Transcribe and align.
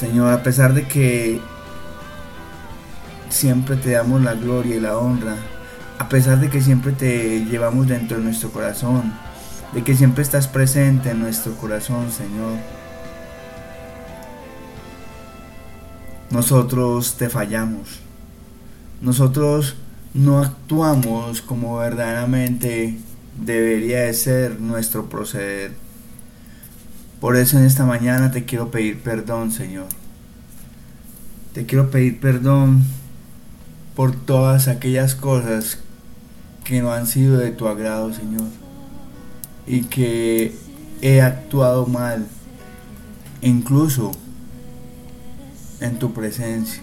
Señor, 0.00 0.32
a 0.32 0.42
pesar 0.42 0.72
de 0.72 0.88
que 0.88 1.42
siempre 3.28 3.76
te 3.76 3.90
damos 3.90 4.22
la 4.22 4.32
gloria 4.32 4.76
y 4.76 4.80
la 4.80 4.96
honra, 4.96 5.36
a 5.98 6.08
pesar 6.08 6.40
de 6.40 6.48
que 6.48 6.62
siempre 6.62 6.92
te 6.92 7.44
llevamos 7.44 7.86
dentro 7.86 8.16
de 8.16 8.24
nuestro 8.24 8.50
corazón, 8.50 9.12
de 9.74 9.84
que 9.84 9.94
siempre 9.94 10.22
estás 10.22 10.48
presente 10.48 11.10
en 11.10 11.20
nuestro 11.20 11.52
corazón, 11.52 12.10
Señor. 12.10 12.56
Nosotros 16.30 17.18
te 17.18 17.28
fallamos. 17.28 18.00
Nosotros 19.02 19.76
no 20.14 20.38
actuamos 20.38 21.42
como 21.42 21.76
verdaderamente 21.76 22.96
debería 23.36 24.00
de 24.04 24.14
ser 24.14 24.62
nuestro 24.62 25.10
proceder. 25.10 25.72
Por 27.20 27.36
eso 27.36 27.58
en 27.58 27.66
esta 27.66 27.84
mañana 27.84 28.30
te 28.30 28.46
quiero 28.46 28.70
pedir 28.70 29.02
perdón, 29.02 29.52
Señor. 29.52 29.99
Te 31.52 31.66
quiero 31.66 31.90
pedir 31.90 32.20
perdón 32.20 32.84
por 33.96 34.14
todas 34.14 34.68
aquellas 34.68 35.14
cosas 35.14 35.78
que 36.64 36.80
no 36.80 36.92
han 36.92 37.06
sido 37.06 37.38
de 37.38 37.50
tu 37.50 37.66
agrado, 37.66 38.14
Señor. 38.14 38.46
Y 39.66 39.82
que 39.84 40.54
he 41.02 41.20
actuado 41.20 41.86
mal, 41.86 42.26
incluso 43.42 44.12
en 45.80 45.98
tu 45.98 46.12
presencia. 46.12 46.82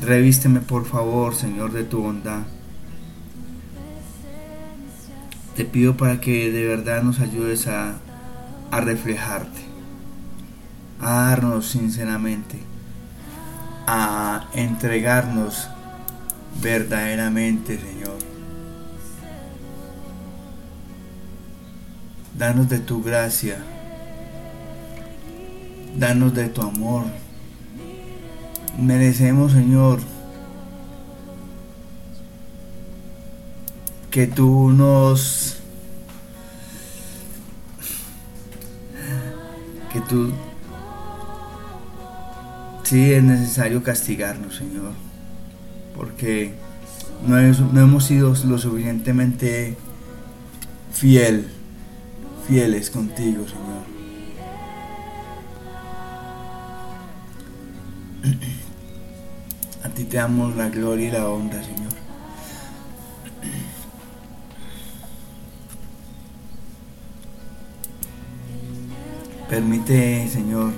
Revísteme 0.00 0.60
por 0.60 0.86
favor, 0.86 1.34
Señor, 1.34 1.72
de 1.72 1.84
tu 1.84 2.00
bondad. 2.00 2.42
Te 5.54 5.64
pido 5.64 5.96
para 5.96 6.20
que 6.20 6.52
de 6.52 6.64
verdad 6.64 7.02
nos 7.02 7.18
ayudes 7.18 7.66
a, 7.66 7.98
a 8.70 8.80
reflejarte, 8.80 9.60
a 11.00 11.12
darnos 11.30 11.66
sinceramente, 11.68 12.58
a 13.86 14.48
entregarnos 14.52 15.68
verdaderamente, 16.60 17.78
Señor. 17.78 18.18
Danos 22.36 22.68
de 22.68 22.78
tu 22.78 23.02
gracia, 23.02 23.58
danos 25.96 26.34
de 26.34 26.48
tu 26.48 26.62
amor. 26.62 27.04
Merecemos, 28.78 29.52
Señor, 29.52 29.98
que 34.10 34.26
tú 34.26 34.70
nos 34.70 35.56
que 39.92 40.00
tú 40.02 40.32
sí 42.88 43.12
es 43.12 43.22
necesario 43.22 43.82
castigarnos 43.82 44.56
Señor 44.56 44.92
porque 45.94 46.54
no, 47.26 47.36
no 47.36 47.80
hemos 47.82 48.04
sido 48.04 48.34
lo 48.46 48.56
suficientemente 48.56 49.76
fiel 50.90 51.48
fieles 52.46 52.88
contigo 52.88 53.44
Señor. 53.46 53.98
A 59.84 59.88
ti 59.90 60.04
te 60.04 60.16
damos 60.16 60.56
la 60.56 60.70
gloria 60.70 61.08
y 61.08 61.10
la 61.10 61.28
honra 61.28 61.62
Señor. 61.62 61.92
Permite, 69.50 70.28
Señor, 70.28 70.72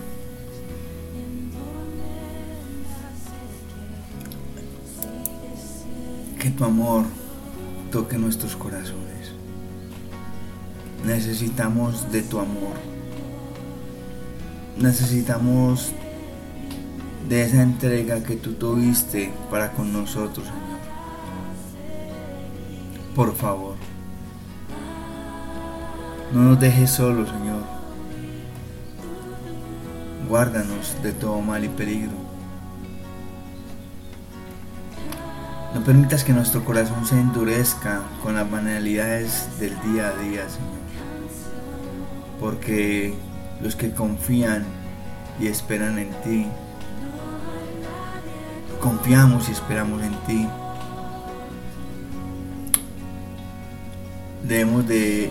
tu 6.61 6.67
amor 6.67 7.07
toque 7.91 8.19
nuestros 8.19 8.55
corazones. 8.55 9.33
Necesitamos 11.07 12.13
de 12.13 12.21
tu 12.21 12.39
amor. 12.39 12.75
Necesitamos 14.77 15.93
de 17.31 17.45
esa 17.45 17.63
entrega 17.63 18.23
que 18.23 18.37
tú 18.37 18.53
tuviste 18.53 19.33
para 19.51 19.73
con 19.73 19.91
nosotros, 19.91 20.45
Señor. 20.45 20.81
Por 23.15 23.35
favor, 23.35 23.77
no 26.35 26.43
nos 26.43 26.61
dejes 26.61 26.91
solos, 26.91 27.31
Señor 27.31 27.81
guárdanos 30.29 30.95
de 31.03 31.13
todo 31.13 31.41
mal 31.41 31.65
y 31.65 31.69
peligro. 31.69 32.30
No 35.75 35.85
permitas 35.85 36.25
que 36.25 36.33
nuestro 36.33 36.65
corazón 36.65 37.07
se 37.07 37.15
endurezca 37.15 38.03
con 38.23 38.35
las 38.35 38.51
banalidades 38.51 39.49
del 39.61 39.81
día 39.83 40.09
a 40.09 40.21
día, 40.21 40.49
Señor. 40.49 40.81
Porque 42.41 43.15
los 43.61 43.77
que 43.77 43.93
confían 43.93 44.65
y 45.39 45.47
esperan 45.47 45.99
en 45.99 46.11
ti, 46.23 46.47
confiamos 48.81 49.49
y 49.49 49.53
esperamos 49.53 50.03
en 50.03 50.15
ti, 50.27 50.49
debemos 54.43 54.89
de 54.89 55.31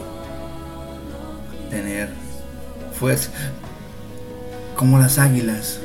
tener 1.70 2.14
fuerza 2.94 3.32
como 4.78 5.00
las 5.00 5.20
águilas, 5.20 5.82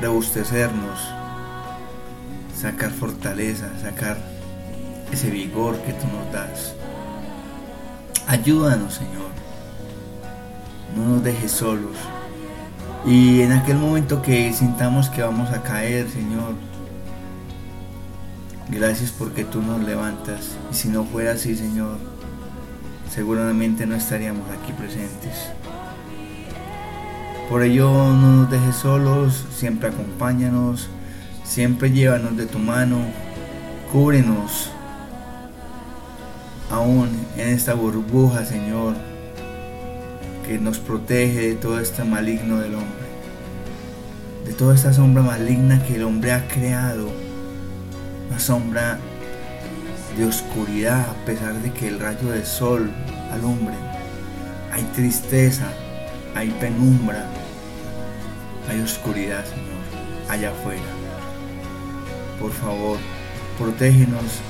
rebustecernos, 0.00 1.17
sacar 2.60 2.90
fortaleza, 2.90 3.68
sacar 3.80 4.18
ese 5.12 5.30
vigor 5.30 5.78
que 5.82 5.92
tú 5.92 6.06
nos 6.08 6.32
das. 6.32 6.74
Ayúdanos, 8.26 8.94
Señor. 8.94 9.30
No 10.96 11.04
nos 11.14 11.22
dejes 11.22 11.52
solos. 11.52 11.96
Y 13.06 13.42
en 13.42 13.52
aquel 13.52 13.76
momento 13.76 14.22
que 14.22 14.52
sintamos 14.52 15.08
que 15.08 15.22
vamos 15.22 15.50
a 15.50 15.62
caer, 15.62 16.08
Señor, 16.10 16.54
gracias 18.68 19.12
porque 19.12 19.44
tú 19.44 19.62
nos 19.62 19.80
levantas. 19.84 20.56
Y 20.72 20.74
si 20.74 20.88
no 20.88 21.04
fuera 21.04 21.32
así, 21.32 21.56
Señor, 21.56 21.96
seguramente 23.08 23.86
no 23.86 23.94
estaríamos 23.94 24.50
aquí 24.50 24.72
presentes. 24.72 25.50
Por 27.48 27.62
ello 27.62 27.88
no 27.88 28.32
nos 28.32 28.50
dejes 28.50 28.76
solos, 28.76 29.46
siempre 29.56 29.88
acompáñanos, 29.88 30.90
siempre 31.48 31.90
llévanos 31.90 32.36
de 32.36 32.46
tu 32.46 32.58
mano, 32.58 32.98
cúbrenos 33.90 34.70
aún 36.70 37.08
en 37.36 37.48
esta 37.48 37.72
burbuja, 37.72 38.44
Señor, 38.44 38.94
que 40.46 40.58
nos 40.58 40.78
protege 40.78 41.48
de 41.48 41.54
todo 41.54 41.80
este 41.80 42.04
maligno 42.04 42.60
del 42.60 42.74
hombre, 42.74 43.08
de 44.44 44.52
toda 44.52 44.74
esta 44.74 44.92
sombra 44.92 45.22
maligna 45.22 45.82
que 45.84 45.96
el 45.96 46.04
hombre 46.04 46.32
ha 46.32 46.46
creado, 46.48 47.08
una 48.28 48.38
sombra 48.38 48.98
de 50.18 50.26
oscuridad 50.26 51.08
a 51.08 51.24
pesar 51.24 51.54
de 51.54 51.72
que 51.72 51.88
el 51.88 51.98
rayo 51.98 52.28
del 52.28 52.44
sol 52.44 52.90
alumbre. 53.32 53.74
Hay 54.70 54.82
tristeza, 54.94 55.68
hay 56.34 56.50
penumbra, 56.50 57.24
hay 58.68 58.80
oscuridad, 58.80 59.44
Señor, 59.46 60.28
allá 60.28 60.50
afuera. 60.50 60.97
Por 62.40 62.52
favor, 62.52 62.98
protégenos 63.58 64.40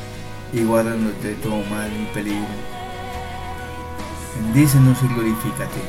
y 0.53 0.63
guárdanos 0.63 1.13
de 1.23 1.35
todo 1.37 1.63
mal 1.71 1.91
y 1.93 2.07
peligro. 2.15 2.47
Bendícenos 4.37 4.99
y 5.03 5.09
glorifícate, 5.09 5.81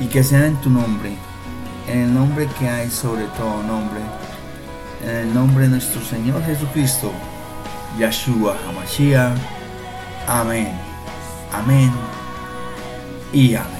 y 0.00 0.06
que 0.06 0.22
sea 0.22 0.46
en 0.46 0.56
tu 0.60 0.70
nombre, 0.70 1.16
en 1.88 2.00
el 2.00 2.14
nombre 2.14 2.48
que 2.58 2.68
hay 2.68 2.90
sobre 2.90 3.24
todo 3.36 3.62
nombre, 3.62 4.00
en 5.02 5.16
el 5.16 5.34
nombre 5.34 5.64
de 5.64 5.70
nuestro 5.70 6.00
Señor 6.02 6.42
Jesucristo, 6.44 7.10
Yahshua 7.98 8.56
HaMashiach. 8.66 9.38
Amén, 10.28 10.72
amén 11.52 11.90
y 13.32 13.54
amén. 13.54 13.73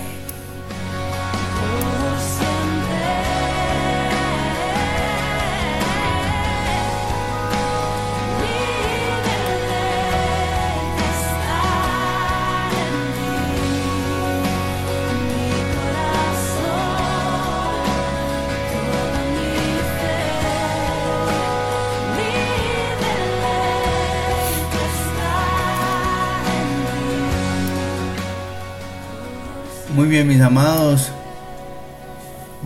Bien, 30.15 30.29
mis 30.29 30.41
amados. 30.43 31.11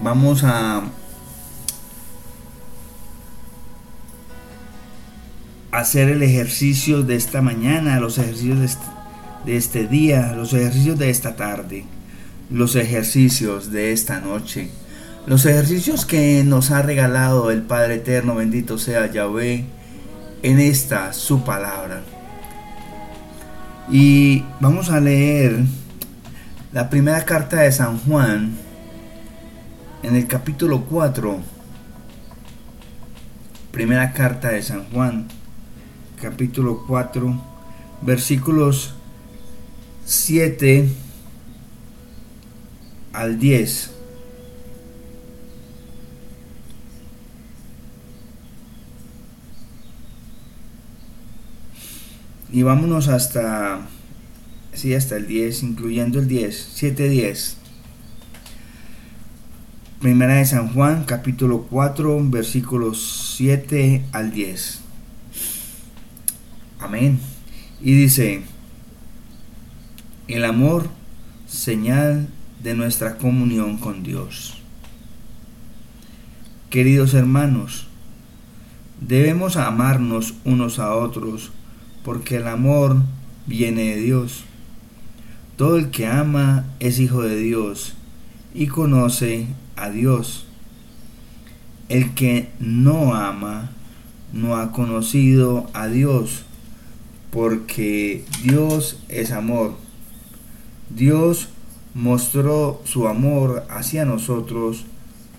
Vamos 0.03 0.45
a 0.45 0.83
hacer 5.73 6.11
el 6.11 6.23
ejercicio 6.23 7.03
de 7.05 7.17
esta 7.17 7.41
mañana, 7.41 8.01
los 8.01 8.19
ejercicios 8.19 8.77
de 9.47 9.57
este, 9.57 9.87
día, 9.87 10.35
los 10.37 10.53
ejercicios 10.53 10.99
de 10.99 11.09
esta 11.09 11.37
tarde, 11.37 11.87
los 12.51 12.77
ejercicios 12.77 13.73
de 13.73 13.93
esta 13.93 14.21
noche, 14.21 14.69
los 15.27 15.47
ejercicios 15.47 16.05
que 16.05 16.45
nos 16.45 16.71
ha 16.71 16.83
regalado 16.83 17.51
el 17.51 17.63
Padre 17.63 17.95
Eterno, 17.95 18.35
bendito 18.35 18.77
sea 18.77 19.11
Yahvé, 19.11 19.65
en 20.43 20.61
esta 20.61 21.15
su 21.15 21.45
palabra. 21.45 22.03
Y 23.91 24.45
vamos 24.61 24.91
a 24.91 25.01
leer 25.01 25.65
la 26.73 26.91
primera 26.91 27.25
carta 27.25 27.63
de 27.63 27.73
San 27.73 27.99
Juan 27.99 28.57
en 30.03 30.17
el 30.17 30.27
capítulo 30.27 30.85
4. 30.85 31.41
Primera 33.73 34.13
carta 34.13 34.49
de 34.49 34.63
San 34.63 34.85
Juan, 34.91 35.29
capítulo 36.21 36.85
4, 36.87 37.41
versículos 38.03 38.95
7 40.05 40.89
al 43.13 43.39
10. 43.39 43.91
Y 52.51 52.63
vámonos 52.63 53.09
hasta, 53.09 53.87
sí, 54.79 54.95
hasta 54.95 55.17
el 55.17 55.27
10, 55.27 55.65
incluyendo 55.65 56.21
el 56.21 56.29
10, 56.29 56.71
7, 56.75 57.09
10. 57.09 57.57
Primera 60.01 60.35
de 60.35 60.47
San 60.47 60.73
Juan, 60.73 61.05
capítulo 61.05 61.67
4, 61.69 62.31
versículos 62.31 63.35
7 63.37 64.05
al 64.13 64.31
10. 64.31 64.81
Amén. 66.79 67.19
Y 67.81 67.95
dice, 67.95 68.43
el 70.29 70.45
amor, 70.45 70.89
señal 71.49 72.29
de 72.63 72.75
nuestra 72.75 73.19
comunión 73.19 73.79
con 73.79 74.05
Dios. 74.05 74.63
Queridos 76.71 77.15
hermanos, 77.15 77.89
debemos 79.01 79.57
amarnos 79.57 80.35
unos 80.45 80.79
a 80.79 80.95
otros 80.95 81.51
porque 82.05 82.37
el 82.37 82.47
amor 82.47 83.03
viene 83.47 83.97
de 83.97 83.97
Dios. 83.97 84.45
Todo 85.59 85.77
el 85.77 85.91
que 85.91 86.07
ama 86.07 86.65
es 86.79 87.01
hijo 87.01 87.21
de 87.23 87.37
Dios 87.37 87.95
y 88.55 88.69
conoce 88.69 89.49
a 89.75 89.91
Dios. 89.91 90.47
El 91.91 92.15
que 92.15 92.49
no 92.61 93.15
ama 93.15 93.71
no 94.33 94.57
ha 94.57 94.71
conocido 94.71 95.69
a 95.75 95.89
Dios, 95.89 96.45
porque 97.33 98.25
Dios 98.45 99.01
es 99.09 99.33
amor. 99.33 99.75
Dios 100.91 101.49
mostró 101.93 102.81
su 102.85 103.09
amor 103.09 103.67
hacia 103.69 104.05
nosotros 104.05 104.87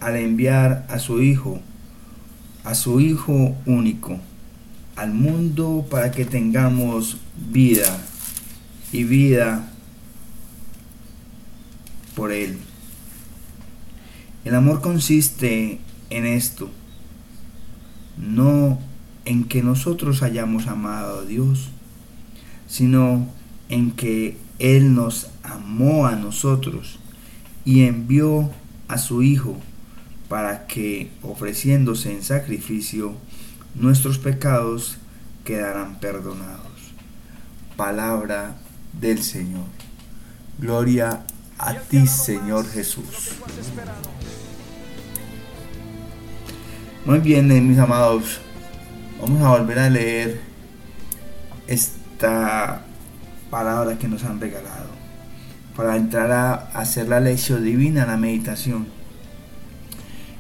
al 0.02 0.18
enviar 0.18 0.86
a 0.90 1.00
su 1.00 1.24
Hijo, 1.24 1.62
a 2.66 2.76
su 2.76 3.00
Hijo 3.00 3.56
único 3.66 4.20
al 5.00 5.14
mundo 5.14 5.86
para 5.90 6.12
que 6.12 6.26
tengamos 6.26 7.16
vida 7.50 8.06
y 8.92 9.06
vida 9.06 9.72
por 12.20 12.34
Él. 12.34 12.58
El 14.44 14.54
amor 14.54 14.82
consiste 14.82 15.80
en 16.10 16.26
esto, 16.26 16.70
no 18.18 18.78
en 19.24 19.46
que 19.46 19.64
nosotros 19.64 20.22
hayamos 20.22 20.68
amado 20.68 21.20
a 21.20 21.26
Dios, 21.26 21.70
sino 22.68 23.26
en 23.70 23.92
que 23.92 24.38
Él 24.60 24.96
nos 24.96 25.30
amó 25.44 26.08
a 26.08 26.18
nosotros 26.18 27.00
y 27.64 27.84
envió 27.84 28.52
a 28.90 28.98
su 28.98 29.24
Hijo 29.24 29.56
para 30.28 30.68
que, 30.68 31.12
ofreciéndose 31.22 32.12
en 32.12 32.22
sacrificio, 32.22 33.14
nuestros 33.76 34.18
pecados 34.18 34.98
quedarán 35.46 36.02
perdonados. 36.02 36.92
Palabra 37.78 38.58
del 39.00 39.24
Señor. 39.24 39.68
Gloria 40.60 41.24
a 41.60 41.76
ti, 41.76 42.08
Señor 42.08 42.66
Jesús. 42.70 43.36
Muy 47.06 47.20
bien, 47.20 47.52
eh, 47.52 47.60
mis 47.60 47.78
amados. 47.78 48.40
Vamos 49.22 49.42
a 49.44 49.50
volver 49.50 49.80
a 49.80 49.90
leer 49.90 50.40
esta 51.68 52.82
palabra 53.50 53.98
que 53.98 54.08
nos 54.08 54.24
han 54.24 54.40
regalado 54.40 54.88
para 55.76 55.98
entrar 55.98 56.32
a 56.32 56.54
hacer 56.74 57.10
la 57.10 57.20
lección 57.20 57.64
divina, 57.64 58.06
la 58.06 58.16
meditación. 58.16 58.88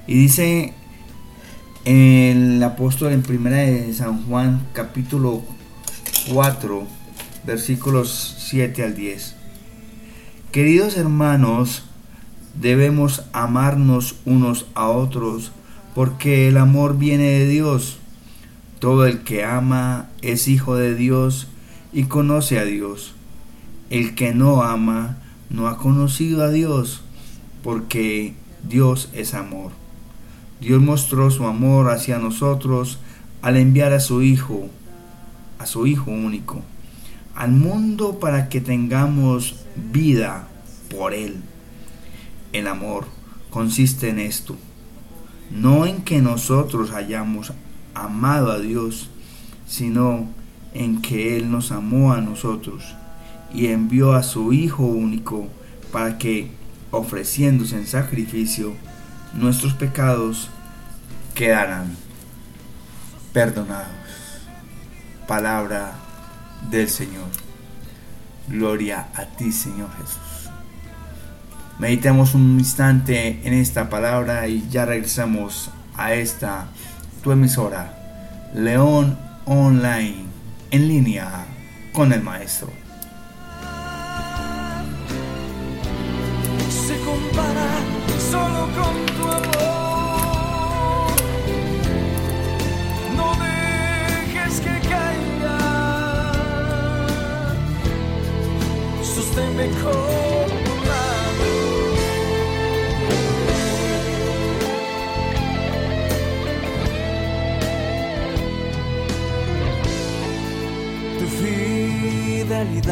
Y 0.07 0.13
dice 0.13 0.73
el 1.83 2.63
apóstol 2.63 3.11
en 3.11 3.23
primera 3.23 3.57
de 3.57 3.93
San 3.93 4.25
Juan 4.25 4.67
capítulo 4.73 5.43
4 6.31 6.87
versículos 7.45 8.35
7 8.39 8.83
al 8.83 8.95
10. 8.95 9.38
Queridos 10.51 10.97
hermanos, 10.97 11.83
debemos 12.59 13.23
amarnos 13.33 14.15
unos 14.25 14.65
a 14.73 14.87
otros 14.87 15.51
porque 15.93 16.47
el 16.47 16.57
amor 16.57 16.97
viene 16.97 17.25
de 17.25 17.47
Dios. 17.47 17.99
Todo 18.79 19.05
el 19.05 19.19
que 19.19 19.43
ama 19.43 20.09
es 20.23 20.47
hijo 20.47 20.75
de 20.75 20.95
Dios 20.95 21.49
y 21.93 22.05
conoce 22.05 22.57
a 22.57 22.65
Dios. 22.65 23.13
El 23.91 24.15
que 24.15 24.33
no 24.33 24.63
ama 24.63 25.19
no 25.51 25.67
ha 25.67 25.77
conocido 25.77 26.43
a 26.43 26.49
Dios 26.49 27.03
porque 27.61 28.33
Dios 28.67 29.09
es 29.13 29.35
amor. 29.35 29.71
Dios 30.59 30.81
mostró 30.81 31.29
su 31.29 31.45
amor 31.45 31.91
hacia 31.91 32.17
nosotros 32.17 32.97
al 33.43 33.55
enviar 33.55 33.93
a 33.93 33.99
su 33.99 34.23
Hijo, 34.23 34.67
a 35.59 35.67
su 35.67 35.85
Hijo 35.85 36.09
único, 36.09 36.63
al 37.39 37.51
mundo 37.51 38.19
para 38.19 38.49
que 38.49 38.59
tengamos 38.59 39.55
vida 39.93 40.49
por 40.89 41.13
Él. 41.13 41.37
El 42.51 42.67
amor 42.67 43.05
consiste 43.49 44.09
en 44.09 44.19
esto, 44.19 44.57
no 45.49 45.85
en 45.85 46.01
que 46.01 46.21
nosotros 46.21 46.91
hayamos 46.91 47.53
amado 47.93 48.51
a 48.51 48.59
Dios, 48.59 49.09
sino 49.65 50.27
en 50.73 51.01
que 51.01 51.37
Él 51.37 51.49
nos 51.49 51.71
amó 51.71 52.11
a 52.11 52.19
nosotros 52.19 52.93
y 53.53 53.67
envió 53.67 54.15
a 54.15 54.23
su 54.23 54.51
Hijo 54.51 54.83
único 54.83 55.47
para 55.93 56.17
que, 56.17 56.51
ofreciéndose 56.91 57.77
en 57.77 57.87
sacrificio, 57.87 58.73
nuestros 59.33 59.73
pecados 59.75 60.49
quedarán 61.35 61.95
perdonados. 63.31 63.87
Palabra 65.25 66.08
del 66.69 66.89
Señor. 66.89 67.27
Gloria 68.47 69.07
a 69.15 69.25
ti, 69.25 69.51
Señor 69.51 69.89
Jesús. 69.97 70.51
Meditemos 71.79 72.35
un 72.35 72.59
instante 72.59 73.39
en 73.43 73.53
esta 73.53 73.89
palabra 73.89 74.47
y 74.47 74.67
ya 74.69 74.85
regresamos 74.85 75.71
a 75.95 76.13
esta 76.13 76.67
tu 77.23 77.31
emisora, 77.31 78.49
León 78.53 79.17
Online, 79.45 80.25
en 80.71 80.87
línea 80.87 81.45
con 81.93 82.11
el 82.11 82.21
Maestro. 82.21 82.69
Se 86.69 86.99
compara 87.01 87.67
solo 88.29 88.67
con 88.75 89.18
Tu 111.19 111.25
fidelidad 112.47 112.89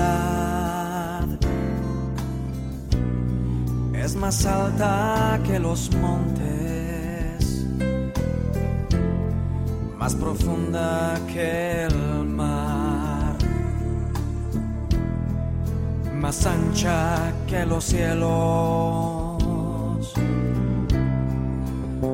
es 3.94 4.16
más 4.16 4.46
alta 4.46 5.40
que 5.46 5.60
los 5.60 5.92
montes, 5.96 7.66
más 9.98 10.16
profunda 10.16 11.20
que 11.34 11.84
el 11.86 12.27
más 16.28 16.46
ancha 16.46 17.32
que 17.48 17.66
los 17.66 17.86
cielos. 17.86 19.42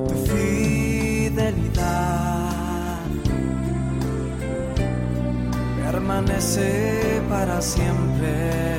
Tu 0.07 0.15
fidelidad 0.29 1.71
permanece 5.83 7.23
para 7.27 7.59
siempre. 7.59 8.77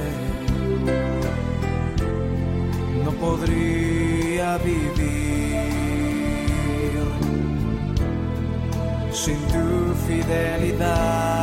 No 3.05 3.11
podría 3.25 4.59
vivir 4.59 5.65
sin 9.11 9.39
tu 9.53 9.95
fidelidad. 10.07 11.34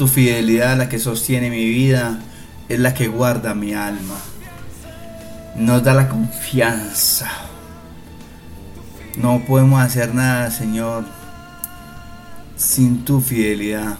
Tu 0.00 0.08
fidelidad 0.08 0.78
la 0.78 0.88
que 0.88 0.98
sostiene 0.98 1.50
mi 1.50 1.66
vida, 1.66 2.20
es 2.70 2.80
la 2.80 2.94
que 2.94 3.06
guarda 3.06 3.54
mi 3.54 3.74
alma. 3.74 4.16
Nos 5.56 5.84
da 5.84 5.92
la 5.92 6.08
confianza. 6.08 7.30
No 9.18 9.44
podemos 9.46 9.78
hacer 9.78 10.14
nada, 10.14 10.50
Señor, 10.50 11.04
sin 12.56 13.04
tu 13.04 13.20
fidelidad. 13.20 13.98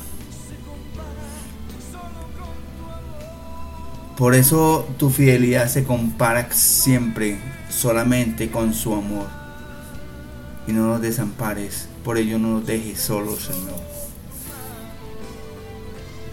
Por 4.17 4.35
eso 4.35 4.89
tu 4.97 5.11
fidelidad 5.11 5.69
se 5.69 5.85
compara 5.85 6.51
siempre 6.51 7.39
solamente 7.69 8.51
con 8.51 8.73
su 8.73 8.95
amor. 8.95 9.27
Y 10.67 10.73
no 10.73 10.87
nos 10.87 11.03
desampares, 11.03 11.91
por 12.03 12.17
ello 12.17 12.39
no 12.39 12.53
nos 12.53 12.67
dejes 12.67 13.03
solos, 13.03 13.41
Señor. 13.41 13.90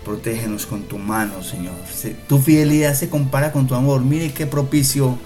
Protégenos 0.07 0.65
con 0.65 0.83
tu 0.83 0.97
mano, 0.97 1.43
Señor. 1.43 1.73
Se- 1.93 2.11
Tu 2.29 2.39
fidelidad 2.39 2.93
se 2.93 3.09
compara 3.09 3.51
con 3.51 3.67
tu 3.67 3.75
amor. 3.75 3.99
Mire 4.05 4.31
qué 4.31 4.47
propicio 4.47 5.17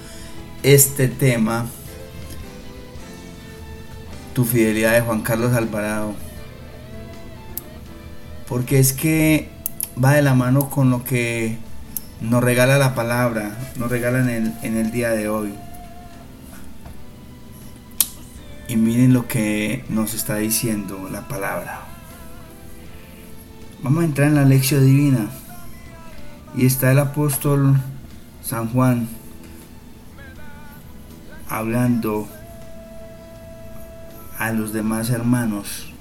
este 0.64 1.08
tema. 1.08 1.68
Tu 4.34 4.44
fidelidad 4.44 4.94
de 4.94 5.02
Juan 5.02 5.22
Carlos 5.22 5.54
Alvarado. 5.54 6.16
Porque 8.48 8.80
es 8.80 8.92
que 8.92 9.50
va 10.04 10.14
de 10.14 10.24
la 10.24 10.34
mano 10.34 10.72
con 10.72 10.90
lo 10.90 11.04
que 11.04 11.60
nos 12.20 12.44
regala 12.44 12.80
la 12.80 12.96
palabra, 12.96 13.56
nos 13.76 13.92
regala 13.92 14.20
en 14.22 14.30
el, 14.30 14.54
en 14.64 14.78
el 14.78 14.92
día 14.92 15.12
de 15.12 15.30
hoy. 15.30 15.54
Y 18.68 18.78
miren 18.78 19.14
lo 19.14 19.28
que 19.28 19.86
nos 19.90 20.16
está 20.16 20.38
diciendo 20.38 21.08
la 21.12 21.28
palabra. 21.28 21.82
Vamos 23.84 24.04
a 24.04 24.06
entrar 24.06 24.28
en 24.28 24.36
la 24.36 24.46
lección 24.46 24.86
divina. 24.86 25.28
Y 26.56 26.68
está 26.68 26.92
el 26.92 27.00
apóstol 27.00 27.82
San 28.44 28.70
Juan 28.70 29.08
hablando 31.50 32.28
a 34.38 34.52
los 34.52 34.72
demás 34.72 35.10
hermanos, 35.10 35.92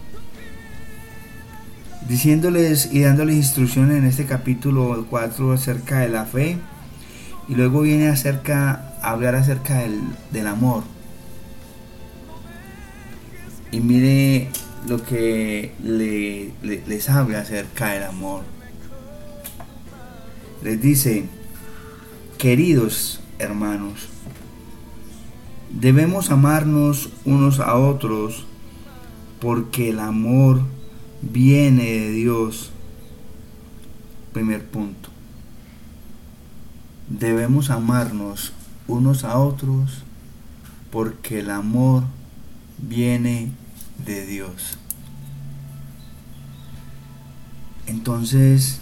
diciéndoles 2.07 2.93
y 2.93 3.01
dándoles 3.01 3.37
instrucciones 3.37 3.97
en 3.97 4.05
este 4.05 4.27
capítulo 4.27 5.07
4 5.09 5.53
acerca 5.53 6.01
de 6.01 6.11
la 6.11 6.27
fe. 6.27 6.59
Y 7.49 7.55
luego 7.55 7.81
viene 7.81 8.09
acerca, 8.09 8.93
a 9.01 9.11
hablar 9.11 9.37
acerca 9.37 9.79
del, 9.79 10.01
del 10.31 10.47
amor. 10.47 10.85
Y 13.73 13.81
mire 13.81 14.51
lo 14.89 15.03
que 15.05 15.73
le- 15.83 16.53
le- 16.63 16.83
les 16.87 17.09
habla 17.09 17.41
acerca 17.41 17.89
del 17.93 18.05
amor. 18.05 18.43
Les 20.63 20.81
dice, 20.81 21.25
queridos 22.39 23.21
hermanos, 23.39 24.09
debemos 25.71 26.31
amarnos 26.31 27.11
unos 27.25 27.61
a 27.61 27.77
otros 27.77 28.47
porque 29.41 29.91
el 29.91 30.01
amor 30.01 30.61
viene 31.23 31.85
de 31.85 32.11
Dios. 32.11 32.71
Primer 34.33 34.65
punto. 34.67 35.09
Debemos 37.09 37.71
amarnos 37.71 38.53
unos 38.87 39.25
a 39.25 39.39
otros 39.39 40.03
porque 40.91 41.41
el 41.41 41.51
amor 41.51 42.05
viene 42.79 43.51
de 44.05 44.27
Dios. 44.27 44.79
Entonces, 47.87 48.81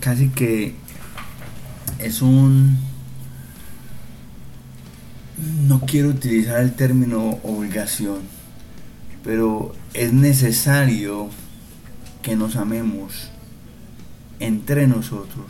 casi 0.00 0.28
que 0.28 0.74
es 1.98 2.22
un... 2.22 2.78
No 5.66 5.80
quiero 5.80 6.10
utilizar 6.10 6.60
el 6.60 6.74
término 6.74 7.38
obligación, 7.42 8.20
pero 9.24 9.74
es 9.94 10.12
necesario 10.12 11.30
que 12.22 12.36
nos 12.36 12.56
amemos 12.56 13.30
entre 14.38 14.86
nosotros, 14.86 15.46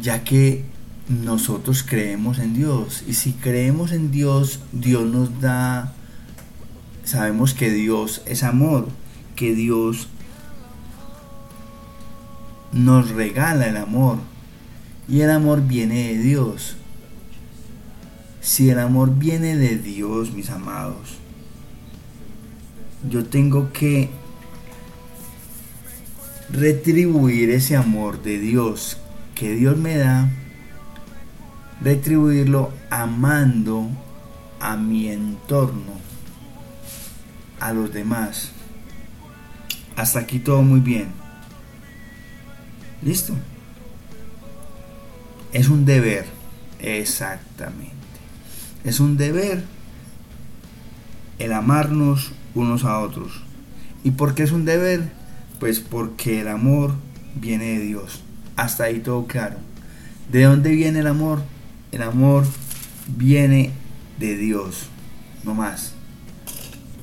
ya 0.00 0.22
que 0.22 0.64
nosotros 1.08 1.84
creemos 1.84 2.38
en 2.38 2.54
Dios 2.54 3.04
y 3.06 3.14
si 3.14 3.32
creemos 3.32 3.92
en 3.92 4.10
Dios, 4.10 4.60
Dios 4.72 5.04
nos 5.04 5.40
da, 5.40 5.92
sabemos 7.04 7.54
que 7.54 7.70
Dios 7.70 8.22
es 8.26 8.42
amor, 8.42 8.88
que 9.36 9.54
Dios 9.54 10.08
nos 12.72 13.10
regala 13.10 13.66
el 13.66 13.76
amor 13.76 14.18
y 15.08 15.20
el 15.20 15.30
amor 15.30 15.66
viene 15.66 16.08
de 16.08 16.18
Dios. 16.18 16.76
Si 18.40 18.70
el 18.70 18.78
amor 18.78 19.16
viene 19.16 19.56
de 19.56 19.76
Dios, 19.76 20.32
mis 20.32 20.50
amados, 20.50 21.18
yo 23.08 23.24
tengo 23.24 23.72
que 23.72 24.08
retribuir 26.50 27.50
ese 27.50 27.76
amor 27.76 28.22
de 28.22 28.38
Dios 28.38 28.98
que 29.34 29.54
Dios 29.54 29.76
me 29.76 29.96
da, 29.96 30.30
retribuirlo 31.80 32.72
amando 32.90 33.88
a 34.60 34.76
mi 34.76 35.08
entorno, 35.08 35.92
a 37.60 37.72
los 37.72 37.92
demás. 37.92 38.52
Hasta 39.96 40.20
aquí 40.20 40.38
todo 40.38 40.62
muy 40.62 40.80
bien. 40.80 41.08
¿Listo? 43.02 43.34
Es 45.52 45.68
un 45.68 45.84
deber, 45.84 46.26
exactamente. 46.80 47.94
Es 48.84 49.00
un 49.00 49.16
deber 49.16 49.64
el 51.38 51.52
amarnos 51.52 52.32
unos 52.54 52.84
a 52.84 52.98
otros. 53.00 53.42
¿Y 54.04 54.12
por 54.12 54.34
qué 54.34 54.42
es 54.42 54.52
un 54.52 54.64
deber? 54.64 55.10
Pues 55.60 55.80
porque 55.80 56.40
el 56.40 56.48
amor 56.48 56.94
viene 57.34 57.78
de 57.78 57.80
Dios. 57.80 58.22
Hasta 58.56 58.84
ahí 58.84 59.00
todo 59.00 59.26
claro. 59.26 59.56
¿De 60.30 60.44
dónde 60.44 60.70
viene 60.70 61.00
el 61.00 61.06
amor? 61.06 61.42
El 61.92 62.02
amor 62.02 62.44
viene 63.16 63.72
de 64.18 64.36
Dios. 64.36 64.86
No 65.44 65.54
más. 65.54 65.92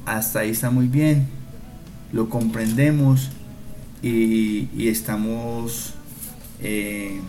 Hasta 0.06 0.40
ahí 0.40 0.50
está 0.50 0.70
muy 0.70 0.88
bien. 0.88 1.28
Lo 2.12 2.30
comprendemos 2.30 3.32
y, 4.02 4.88
estamos 4.88 5.94
eh, 6.62 7.20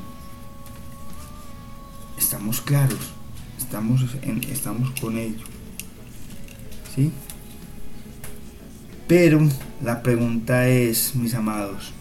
estamos 2.18 2.60
claros. 2.60 3.12
Estamos, 3.58 4.04
estamos 4.50 5.00
con 5.00 5.16
ello. 5.16 5.44
¿Sí? 6.94 7.12
Pero 9.06 9.40
la 9.82 10.02
pregunta 10.02 10.68
es, 10.68 11.14
mis 11.14 11.34
amados, 11.34 11.92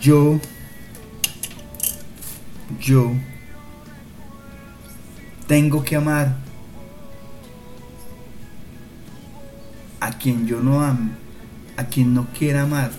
yo, 0.00 0.40
yo 2.80 3.12
tengo 5.46 5.84
que 5.84 5.96
amar 5.96 6.36
a 10.00 10.18
quien 10.18 10.46
yo 10.46 10.60
no 10.60 10.82
amo, 10.82 11.10
a 11.76 11.84
quien 11.84 12.14
no 12.14 12.26
quiera 12.38 12.62
amar. 12.62 12.90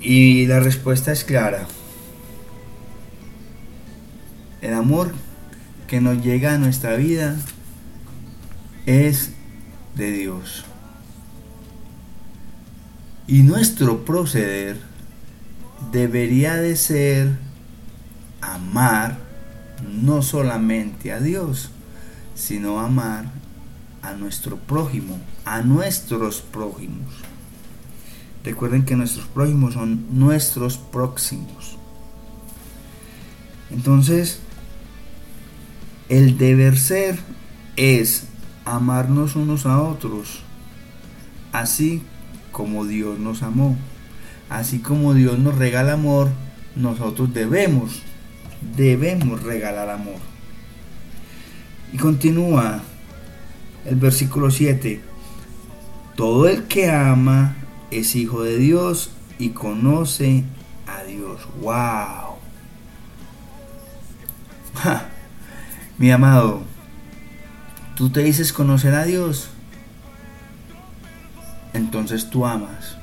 Y 0.00 0.46
la 0.46 0.60
respuesta 0.60 1.12
es 1.12 1.24
clara. 1.24 1.66
El 4.60 4.74
amor 4.74 5.12
que 5.88 6.00
nos 6.00 6.22
llega 6.22 6.54
a 6.54 6.58
nuestra 6.58 6.96
vida 6.96 7.36
es 8.86 9.32
de 9.94 10.12
Dios. 10.12 10.64
Y 13.26 13.42
nuestro 13.42 14.04
proceder 14.04 14.93
debería 15.90 16.56
de 16.56 16.76
ser 16.76 17.38
amar 18.40 19.18
no 19.88 20.22
solamente 20.22 21.12
a 21.12 21.20
Dios, 21.20 21.70
sino 22.34 22.80
amar 22.80 23.26
a 24.02 24.12
nuestro 24.12 24.56
prójimo, 24.58 25.18
a 25.44 25.62
nuestros 25.62 26.40
prójimos. 26.40 27.14
Recuerden 28.44 28.84
que 28.84 28.96
nuestros 28.96 29.26
prójimos 29.26 29.74
son 29.74 30.18
nuestros 30.18 30.76
próximos. 30.76 31.78
Entonces, 33.70 34.40
el 36.08 36.36
deber 36.36 36.78
ser 36.78 37.18
es 37.76 38.24
amarnos 38.66 39.36
unos 39.36 39.64
a 39.64 39.80
otros, 39.80 40.40
así 41.52 42.02
como 42.52 42.84
Dios 42.84 43.18
nos 43.18 43.42
amó. 43.42 43.76
Así 44.48 44.78
como 44.78 45.14
Dios 45.14 45.38
nos 45.38 45.56
regala 45.56 45.94
amor, 45.94 46.30
nosotros 46.76 47.32
debemos, 47.32 48.02
debemos 48.76 49.42
regalar 49.42 49.90
amor. 49.90 50.18
Y 51.92 51.96
continúa 51.96 52.82
el 53.84 53.96
versículo 53.96 54.50
7. 54.50 55.00
Todo 56.16 56.48
el 56.48 56.64
que 56.64 56.90
ama 56.90 57.56
es 57.90 58.14
hijo 58.16 58.42
de 58.42 58.58
Dios 58.58 59.10
y 59.38 59.50
conoce 59.50 60.44
a 60.86 61.02
Dios. 61.04 61.40
¡Wow! 61.60 62.34
Mi 65.98 66.10
amado, 66.10 66.62
tú 67.96 68.10
te 68.10 68.22
dices 68.22 68.52
conocer 68.52 68.94
a 68.94 69.04
Dios, 69.04 69.48
entonces 71.72 72.30
tú 72.30 72.44
amas. 72.46 72.96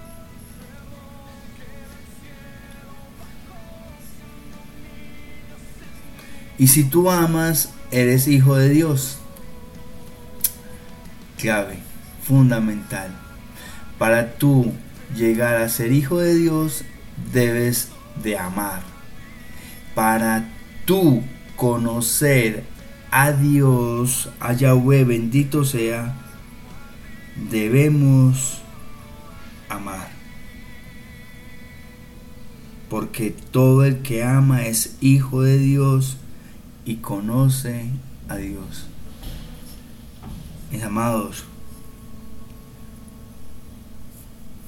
Y 6.62 6.68
si 6.68 6.84
tú 6.84 7.10
amas, 7.10 7.74
eres 7.90 8.28
hijo 8.28 8.56
de 8.56 8.70
Dios. 8.70 9.18
Clave, 11.40 11.80
fundamental. 12.22 13.10
Para 13.98 14.34
tú 14.36 14.72
llegar 15.16 15.56
a 15.56 15.70
ser 15.70 15.92
hijo 15.92 16.20
de 16.20 16.36
Dios, 16.36 16.84
debes 17.34 17.90
de 18.22 18.38
amar. 18.38 18.84
Para 19.96 20.52
tú 20.86 21.24
conocer 21.56 22.64
a 23.10 23.32
Dios, 23.32 24.30
a 24.40 24.54
Yahweh, 24.54 25.04
bendito 25.04 25.66
sea, 25.66 26.16
debemos 27.50 28.62
amar. 29.68 30.10
Porque 32.88 33.32
todo 33.32 33.84
el 33.84 34.04
que 34.04 34.24
ama 34.24 34.68
es 34.68 34.98
hijo 35.02 35.42
de 35.42 35.58
Dios 35.58 36.20
y 36.92 36.98
conoce 36.98 37.90
a 38.28 38.36
Dios. 38.36 38.86
Mis 40.74 40.84
amados, 40.84 41.46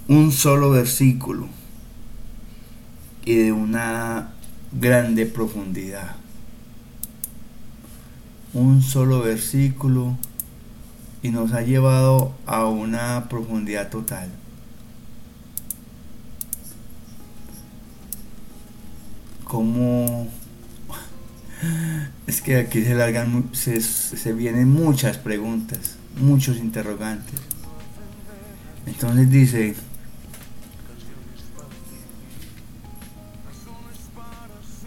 un 0.07 0.31
solo 0.31 0.69
versículo 0.69 1.49
y 3.25 3.35
de 3.35 3.51
una 3.51 4.29
grande 4.71 5.25
profundidad. 5.25 6.15
Un 8.53 8.81
solo 8.81 9.21
versículo 9.21 10.15
y 11.23 11.29
nos 11.29 11.51
ha 11.51 11.61
llevado 11.61 12.33
a 12.45 12.67
una 12.67 13.27
profundidad 13.27 13.89
total. 13.89 14.29
Como 19.43 20.29
es 22.27 22.41
que 22.41 22.57
aquí 22.57 22.83
se 22.83 22.95
largan, 22.95 23.49
se, 23.53 23.81
se 23.81 24.33
vienen 24.33 24.69
muchas 24.69 25.17
preguntas, 25.17 25.97
muchos 26.19 26.57
interrogantes. 26.57 27.39
Entonces 28.85 29.29
dice, 29.29 29.75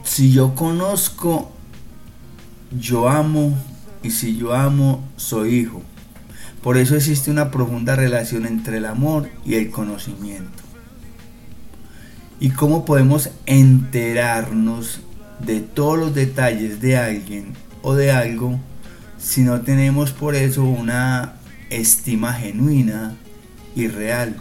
si 0.04 0.32
yo 0.32 0.54
conozco, 0.54 1.52
yo 2.78 3.08
amo, 3.08 3.56
y 4.02 4.10
si 4.10 4.36
yo 4.36 4.54
amo, 4.54 5.06
soy 5.16 5.54
hijo. 5.54 5.82
Por 6.62 6.76
eso 6.76 6.96
existe 6.96 7.30
una 7.30 7.50
profunda 7.50 7.96
relación 7.96 8.46
entre 8.46 8.78
el 8.78 8.86
amor 8.86 9.28
y 9.44 9.54
el 9.54 9.70
conocimiento. 9.70 10.62
¿Y 12.38 12.50
cómo 12.50 12.84
podemos 12.84 13.30
enterarnos 13.46 15.00
de 15.40 15.60
todos 15.60 15.98
los 15.98 16.14
detalles 16.14 16.80
de 16.80 16.96
alguien 16.96 17.54
o 17.82 17.94
de 17.94 18.10
algo 18.10 18.58
si 19.18 19.42
no 19.42 19.60
tenemos 19.60 20.12
por 20.12 20.34
eso 20.34 20.64
una 20.64 21.34
estima 21.70 22.32
genuina 22.32 23.14
y 23.74 23.88
real. 23.88 24.36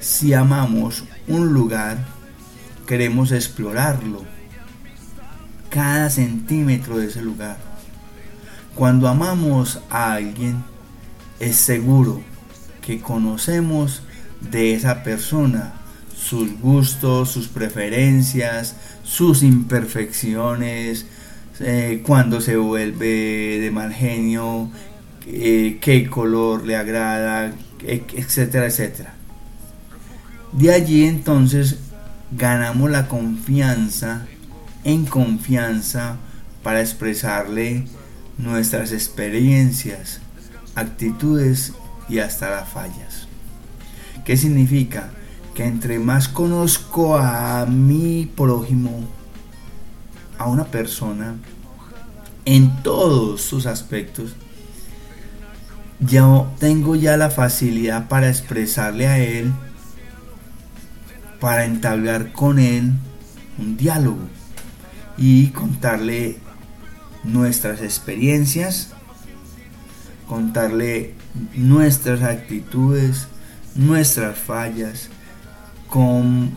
Si 0.00 0.32
amamos 0.32 1.04
un 1.26 1.52
lugar, 1.52 1.98
queremos 2.86 3.32
explorarlo, 3.32 4.24
cada 5.68 6.10
centímetro 6.10 6.98
de 6.98 7.06
ese 7.06 7.22
lugar. 7.22 7.58
Cuando 8.74 9.08
amamos 9.08 9.80
a 9.90 10.12
alguien, 10.12 10.62
es 11.40 11.56
seguro 11.56 12.22
que 12.80 13.00
conocemos 13.00 14.02
de 14.40 14.74
esa 14.74 15.02
persona 15.02 15.74
sus 16.16 16.60
gustos, 16.60 17.30
sus 17.30 17.48
preferencias, 17.48 18.76
sus 19.08 19.42
imperfecciones, 19.42 21.06
eh, 21.60 22.02
cuando 22.06 22.42
se 22.42 22.56
vuelve 22.56 23.58
de 23.58 23.70
mal 23.70 23.92
genio, 23.92 24.68
eh, 25.26 25.78
qué 25.80 26.08
color 26.08 26.66
le 26.66 26.76
agrada, 26.76 27.52
etcétera, 27.82 28.66
etcétera. 28.66 29.14
De 30.52 30.72
allí 30.72 31.04
entonces 31.04 31.78
ganamos 32.32 32.90
la 32.90 33.08
confianza 33.08 34.26
en 34.84 35.06
confianza 35.06 36.16
para 36.62 36.82
expresarle 36.82 37.86
nuestras 38.36 38.92
experiencias, 38.92 40.20
actitudes 40.74 41.72
y 42.10 42.18
hasta 42.18 42.50
las 42.50 42.68
fallas. 42.68 43.26
¿Qué 44.24 44.36
significa? 44.36 45.10
Que 45.58 45.64
entre 45.64 45.98
más 45.98 46.28
conozco 46.28 47.18
a 47.18 47.66
mi 47.66 48.26
prójimo, 48.26 49.00
a 50.38 50.46
una 50.46 50.66
persona, 50.66 51.34
en 52.44 52.80
todos 52.84 53.42
sus 53.42 53.66
aspectos, 53.66 54.36
yo 55.98 56.48
tengo 56.60 56.94
ya 56.94 57.16
la 57.16 57.30
facilidad 57.30 58.06
para 58.06 58.28
expresarle 58.28 59.08
a 59.08 59.18
él, 59.18 59.52
para 61.40 61.64
entablar 61.64 62.30
con 62.30 62.60
él 62.60 62.92
un 63.58 63.76
diálogo 63.76 64.28
y 65.16 65.48
contarle 65.48 66.38
nuestras 67.24 67.82
experiencias, 67.82 68.92
contarle 70.28 71.14
nuestras 71.56 72.22
actitudes, 72.22 73.26
nuestras 73.74 74.38
fallas, 74.38 75.10
con 75.88 76.56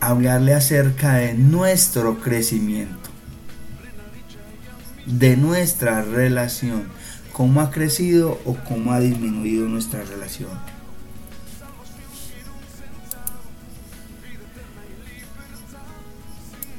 hablarle 0.00 0.54
acerca 0.54 1.14
de 1.14 1.34
nuestro 1.34 2.20
crecimiento, 2.20 3.10
de 5.06 5.36
nuestra 5.36 6.02
relación, 6.02 6.88
cómo 7.32 7.60
ha 7.60 7.70
crecido 7.70 8.40
o 8.44 8.54
cómo 8.68 8.92
ha 8.92 9.00
disminuido 9.00 9.68
nuestra 9.68 10.02
relación. 10.04 10.50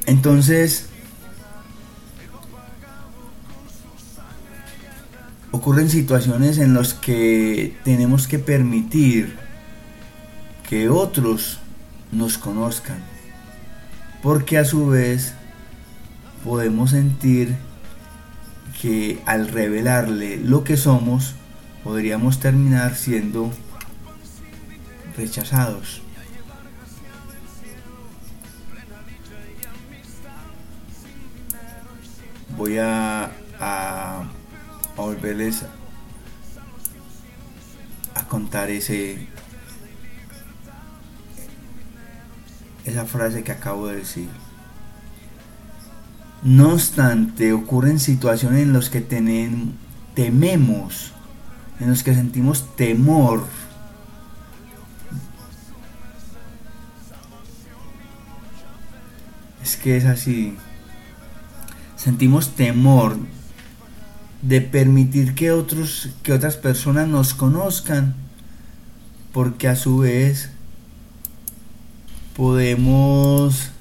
Entonces, 0.06 0.86
ocurren 5.52 5.90
situaciones 5.90 6.60
en 6.60 6.76
las 6.76 6.94
que 6.94 7.76
tenemos 7.84 8.28
que 8.28 8.38
permitir 8.38 9.45
que 10.70 10.90
otros 10.90 11.60
nos 12.12 12.38
conozcan, 12.38 12.98
porque 14.24 14.58
a 14.58 14.66
su 14.66 14.88
vez 14.88 15.34
podemos 16.44 16.92
sentir 16.92 17.56
que 18.82 19.22
al 19.26 19.48
revelarle 19.48 20.38
lo 20.38 20.64
que 20.64 20.78
somos, 20.78 21.36
podríamos 21.84 22.40
terminar 22.40 22.96
siendo 22.96 23.52
rechazados. 25.16 26.02
Voy 32.58 32.78
a, 32.78 33.32
volverles 34.96 35.64
a 38.14 38.28
contar 38.28 38.70
ese 38.70 39.28
esa 42.86 43.06
frase 43.06 43.44
que 43.44 43.52
acabo 43.52 43.88
de 43.88 43.98
decir. 43.98 44.30
No 46.44 46.74
obstante, 46.74 47.54
ocurren 47.54 48.00
situaciones 48.00 48.62
en 48.62 48.74
las 48.74 48.90
que 48.90 49.02
tememos, 49.02 51.12
en 51.80 51.90
las 51.90 52.04
que 52.04 52.14
sentimos 52.14 52.76
temor. 52.76 53.44
Es 59.64 59.76
que 59.76 59.98
es 59.98 60.06
así. 60.06 60.56
Sentimos 61.96 62.56
temor 62.56 63.18
de 64.44 64.62
permitir 64.62 65.34
que 65.34 65.52
otros 65.52 66.10
que 66.22 66.32
otras 66.32 66.56
personas 66.56 67.08
nos 67.08 67.34
conozcan 67.34 68.14
porque 69.34 69.68
a 69.68 69.76
su 69.76 69.98
vez 69.98 70.52
podemos 72.36 73.72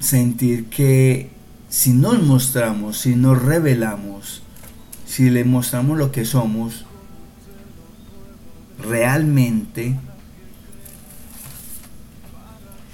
sentir 0.00 0.66
que 0.66 1.30
si 1.68 1.92
nos 1.92 2.22
mostramos, 2.22 2.98
si 2.98 3.14
nos 3.14 3.40
revelamos, 3.40 4.42
si 5.06 5.30
le 5.30 5.44
mostramos 5.44 5.96
lo 5.96 6.10
que 6.10 6.24
somos, 6.24 6.84
realmente 8.78 9.96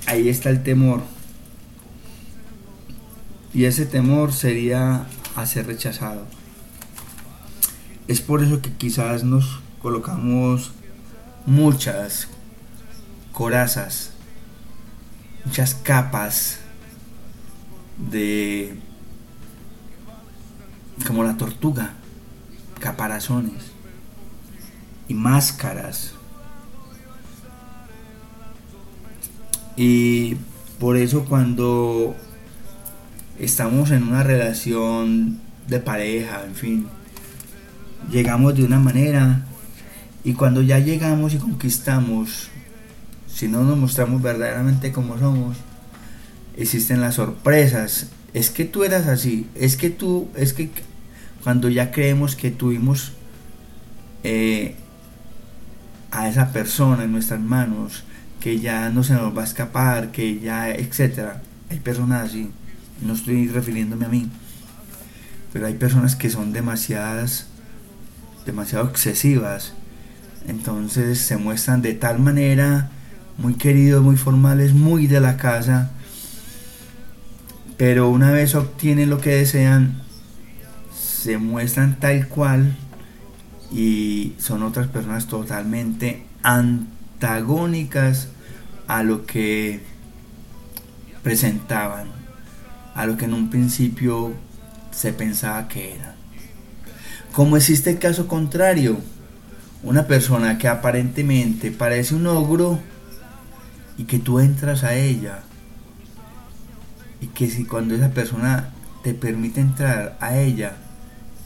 ahí 0.07 0.29
está 0.29 0.51
el 0.51 0.63
temor. 0.63 1.03
Y 3.53 3.65
ese 3.65 3.87
temor 3.87 4.33
sería 4.33 5.07
a 5.35 5.47
ser 5.47 5.67
rechazado. 5.67 6.27
Es 8.07 8.21
por 8.21 8.43
eso 8.43 8.61
que 8.61 8.73
quizás 8.73 9.25
nos 9.25 9.61
colocamos 9.81 10.73
muchas 11.47 12.29
corazas, 13.41 14.11
muchas 15.47 15.75
capas 15.75 16.59
de 17.97 18.75
como 21.07 21.25
la 21.25 21.39
tortuga, 21.39 21.95
caparazones 22.81 23.73
y 25.09 25.15
máscaras. 25.15 26.13
Y 29.75 30.35
por 30.79 30.99
eso 30.99 31.25
cuando 31.25 32.15
estamos 33.39 33.91
en 33.91 34.03
una 34.03 34.23
relación 34.23 35.41
de 35.67 35.81
pareja, 35.81 36.45
en 36.45 36.55
fin, 36.55 36.87
llegamos 38.11 38.55
de 38.55 38.65
una 38.65 38.79
manera 38.79 39.47
y 40.25 40.35
cuando 40.35 40.61
ya 40.61 40.79
llegamos 40.79 41.33
y 41.33 41.39
conquistamos, 41.39 42.51
si 43.33 43.49
no 43.49 43.63
nos 43.63 43.77
mostramos 43.77 44.23
verdaderamente 44.23 44.93
como 44.93 45.19
somos, 45.19 45.57
existen 46.57 47.01
las 47.01 47.17
sorpresas. 47.17 48.09
Es 48.35 48.51
que 48.51 48.65
tú 48.65 48.85
eras 48.85 49.07
así, 49.07 49.49
es 49.55 49.77
que 49.77 49.91
tú, 49.91 50.29
es 50.37 50.53
que 50.53 50.71
cuando 51.43 51.69
ya 51.69 51.91
creemos 51.91 52.37
que 52.37 52.51
tuvimos 52.51 53.13
eh, 54.23 54.77
a 56.11 56.29
esa 56.29 56.53
persona 56.53 57.05
en 57.05 57.13
nuestras 57.13 57.41
manos, 57.41 58.05
que 58.41 58.59
ya 58.59 58.91
no 58.91 59.05
se 59.05 59.15
nos 59.15 59.37
va 59.37 59.43
a 59.43 59.45
escapar, 59.45 60.11
que 60.11 60.41
ya, 60.41 60.71
etcétera. 60.71 61.43
Hay 61.71 61.79
personas 61.79 62.31
así, 62.31 62.51
no 63.01 63.15
estoy 63.15 63.49
refiriéndome 63.49 64.07
a 64.07 64.09
mí, 64.09 64.29
pero 65.53 65.67
hay 65.67 65.75
personas 65.75 66.17
que 66.17 66.31
son 66.31 66.53
demasiadas, 66.53 67.47
demasiado 68.47 68.89
excesivas. 68.89 69.75
Entonces 70.49 71.21
se 71.21 71.37
muestran 71.37 71.83
de 71.83 71.95
tal 71.95 72.19
manera, 72.19 72.91
muy 73.41 73.55
queridos, 73.55 74.03
muy 74.03 74.17
formales, 74.17 74.75
muy 74.75 75.07
de 75.07 75.19
la 75.19 75.39
casa, 75.39 75.91
pero 77.79 78.11
una 78.11 78.31
vez 78.31 78.55
obtienen 78.55 79.09
lo 79.09 79.19
que 79.19 79.31
desean, 79.31 80.03
se 80.95 81.39
muestran 81.39 81.99
tal 81.99 82.29
cual 82.29 82.77
y 83.73 84.35
son 84.39 84.63
otras 84.63 84.89
personas 84.89 85.27
totalmente 85.27 86.25
antagónicas 86.43 88.29
a 88.87 89.03
lo 89.03 89.25
que 89.25 89.81
presentaban, 91.23 92.09
a 92.95 93.07
lo 93.07 93.17
que 93.17 93.25
en 93.25 93.33
un 93.33 93.49
principio 93.49 94.35
se 94.91 95.15
pensaba 95.15 95.67
que 95.67 95.95
era. 95.95 96.15
Como 97.33 97.57
existe 97.57 97.89
el 97.89 97.99
caso 97.99 98.29
contrario, 98.29 98.99
una 99.83 100.07
persona 100.07 100.59
que 100.59 100.69
aparentemente 100.69 101.71
parece 101.71 102.15
un 102.15 102.27
ogro 102.27 102.81
y 104.01 104.05
que 104.05 104.19
tú 104.19 104.41
entras 104.41 104.83
a 104.83 104.95
ella 104.95 105.41
y 107.21 107.27
que 107.27 107.51
si 107.51 107.67
cuando 107.67 107.95
esa 107.95 108.09
persona 108.09 108.71
te 109.05 109.13
permite 109.13 109.61
entrar 109.61 110.17
a 110.21 110.39
ella 110.39 110.73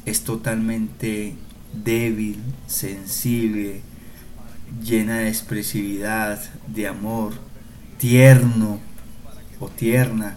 es 0.07 0.23
totalmente 0.23 1.35
débil, 1.73 2.41
sensible, 2.69 3.81
llena 4.81 5.19
de 5.19 5.29
expresividad, 5.31 6.41
de 6.69 6.87
amor, 6.87 7.33
tierno 7.99 8.79
o 9.59 9.69
tierna, 9.69 10.37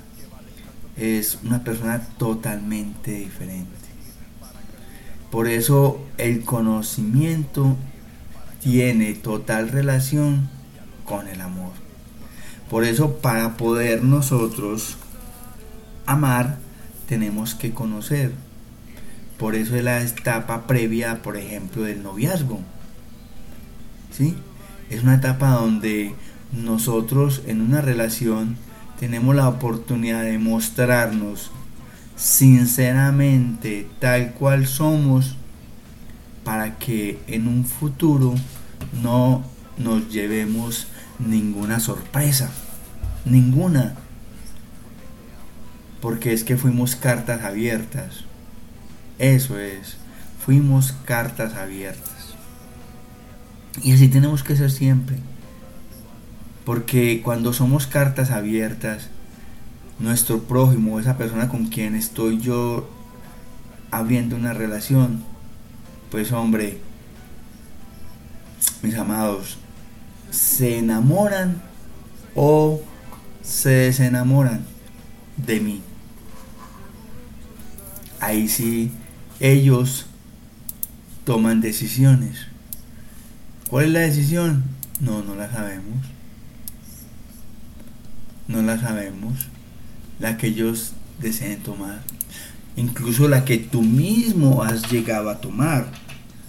es 0.96 1.38
una 1.44 1.64
persona 1.64 2.00
totalmente 2.18 3.12
diferente. 3.12 3.70
Por 5.30 5.48
eso 5.48 6.04
el 6.18 6.44
conocimiento 6.44 7.78
tiene 8.60 9.14
total 9.14 9.70
relación 9.70 10.50
con 11.06 11.28
el 11.28 11.42
amor. 11.42 11.87
Por 12.70 12.84
eso 12.84 13.18
para 13.18 13.56
poder 13.58 14.04
nosotros 14.04 14.98
amar, 16.06 16.58
tenemos 17.08 17.56
que 17.56 17.72
conocer. 17.72 18.32
Por 19.38 19.56
eso 19.56 19.76
es 19.76 19.84
la 19.84 20.02
etapa 20.02 20.68
previa, 20.68 21.22
por 21.22 21.38
ejemplo, 21.38 21.84
del 21.84 22.04
noviazgo. 22.04 22.60
¿Sí? 24.12 24.36
Es 24.90 25.04
una 25.04 25.16
etapa 25.16 25.52
donde 25.52 26.16
nosotros 26.52 27.44
en 27.46 27.62
una 27.62 27.82
relación 27.82 28.58
tenemos 29.00 29.36
la 29.36 29.48
oportunidad 29.48 30.24
de 30.24 30.40
mostrarnos 30.40 31.52
sinceramente 32.16 33.88
tal 34.00 34.34
cual 34.34 34.66
somos 34.66 35.36
para 36.44 36.80
que 36.80 37.20
en 37.28 37.48
un 37.48 37.64
futuro 37.66 38.34
no 39.04 39.44
nos 39.78 40.10
llevemos 40.10 40.88
ninguna 41.20 41.80
sorpresa, 41.80 42.50
ninguna 43.26 43.96
porque 46.02 46.34
es 46.34 46.44
que 46.44 46.58
fuimos 46.58 46.96
cartas 46.96 47.44
abiertas. 47.44 48.24
Eso 49.20 49.60
es, 49.60 49.98
fuimos 50.44 50.94
cartas 51.06 51.56
abiertas. 51.56 52.36
Y 53.84 53.94
así 53.94 54.08
tenemos 54.08 54.44
que 54.44 54.56
ser 54.56 54.72
siempre. 54.72 55.18
Porque 56.66 57.22
cuando 57.24 57.54
somos 57.54 57.88
cartas 57.88 58.32
abiertas, 58.32 59.10
nuestro 60.00 60.44
prójimo, 60.44 61.00
esa 61.00 61.18
persona 61.18 61.50
con 61.50 61.68
quien 61.68 61.96
estoy 61.96 62.40
yo 62.40 62.90
abriendo 63.90 64.36
una 64.36 64.54
relación, 64.54 65.24
pues 66.12 66.32
hombre, 66.32 66.78
mis 68.84 68.96
amados, 68.96 69.58
se 70.38 70.78
enamoran 70.78 71.64
o 72.36 72.80
se 73.42 73.70
desenamoran 73.70 74.64
de 75.36 75.60
mí. 75.60 75.82
Ahí 78.20 78.48
sí, 78.48 78.92
ellos 79.40 80.06
toman 81.24 81.60
decisiones. 81.60 82.48
¿Cuál 83.70 83.86
es 83.86 83.92
la 83.92 84.00
decisión? 84.02 84.64
No, 85.00 85.24
no 85.24 85.34
la 85.34 85.52
sabemos. 85.52 86.06
No 88.48 88.62
la 88.62 88.80
sabemos. 88.80 89.48
La 90.20 90.38
que 90.38 90.48
ellos 90.48 90.94
deseen 91.20 91.64
tomar. 91.64 92.02
Incluso 92.76 93.28
la 93.28 93.44
que 93.44 93.58
tú 93.58 93.82
mismo 93.82 94.64
has 94.64 94.92
llegado 94.92 95.32
a 95.32 95.42
tomar 95.42 95.88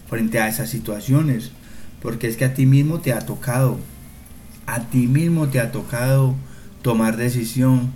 frente 0.08 0.40
a 0.40 0.48
esas 0.48 0.68
situaciones. 0.68 1.52
Porque 2.02 2.28
es 2.28 2.36
que 2.36 2.44
a 2.44 2.54
ti 2.54 2.66
mismo 2.66 3.00
te 3.00 3.12
ha 3.12 3.20
tocado. 3.20 3.78
A 4.66 4.80
ti 4.90 5.06
mismo 5.06 5.48
te 5.48 5.60
ha 5.60 5.72
tocado 5.72 6.34
tomar 6.82 7.16
decisión 7.16 7.92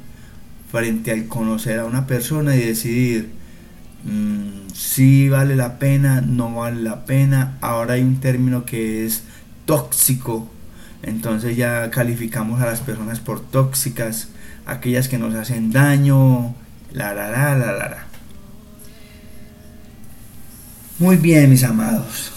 frente 0.70 1.12
al 1.12 1.26
conocer 1.26 1.78
a 1.78 1.84
una 1.84 2.06
persona 2.06 2.56
y 2.56 2.60
decidir 2.60 3.30
mm, 4.04 4.70
si 4.74 5.28
vale 5.28 5.54
la 5.54 5.78
pena, 5.78 6.20
no 6.20 6.54
vale 6.54 6.82
la 6.82 7.04
pena. 7.04 7.58
Ahora 7.60 7.94
hay 7.94 8.02
un 8.02 8.20
término 8.20 8.64
que 8.64 9.04
es 9.04 9.22
tóxico. 9.66 10.48
Entonces 11.02 11.56
ya 11.56 11.90
calificamos 11.90 12.60
a 12.62 12.66
las 12.66 12.80
personas 12.80 13.20
por 13.20 13.40
tóxicas, 13.40 14.28
aquellas 14.66 15.08
que 15.08 15.18
nos 15.18 15.34
hacen 15.34 15.72
daño, 15.72 16.54
la 16.92 17.12
la 17.12 17.30
la 17.30 17.56
la 17.56 17.72
la. 17.72 18.06
Muy 20.98 21.16
bien, 21.16 21.50
mis 21.50 21.64
amados. 21.64 22.32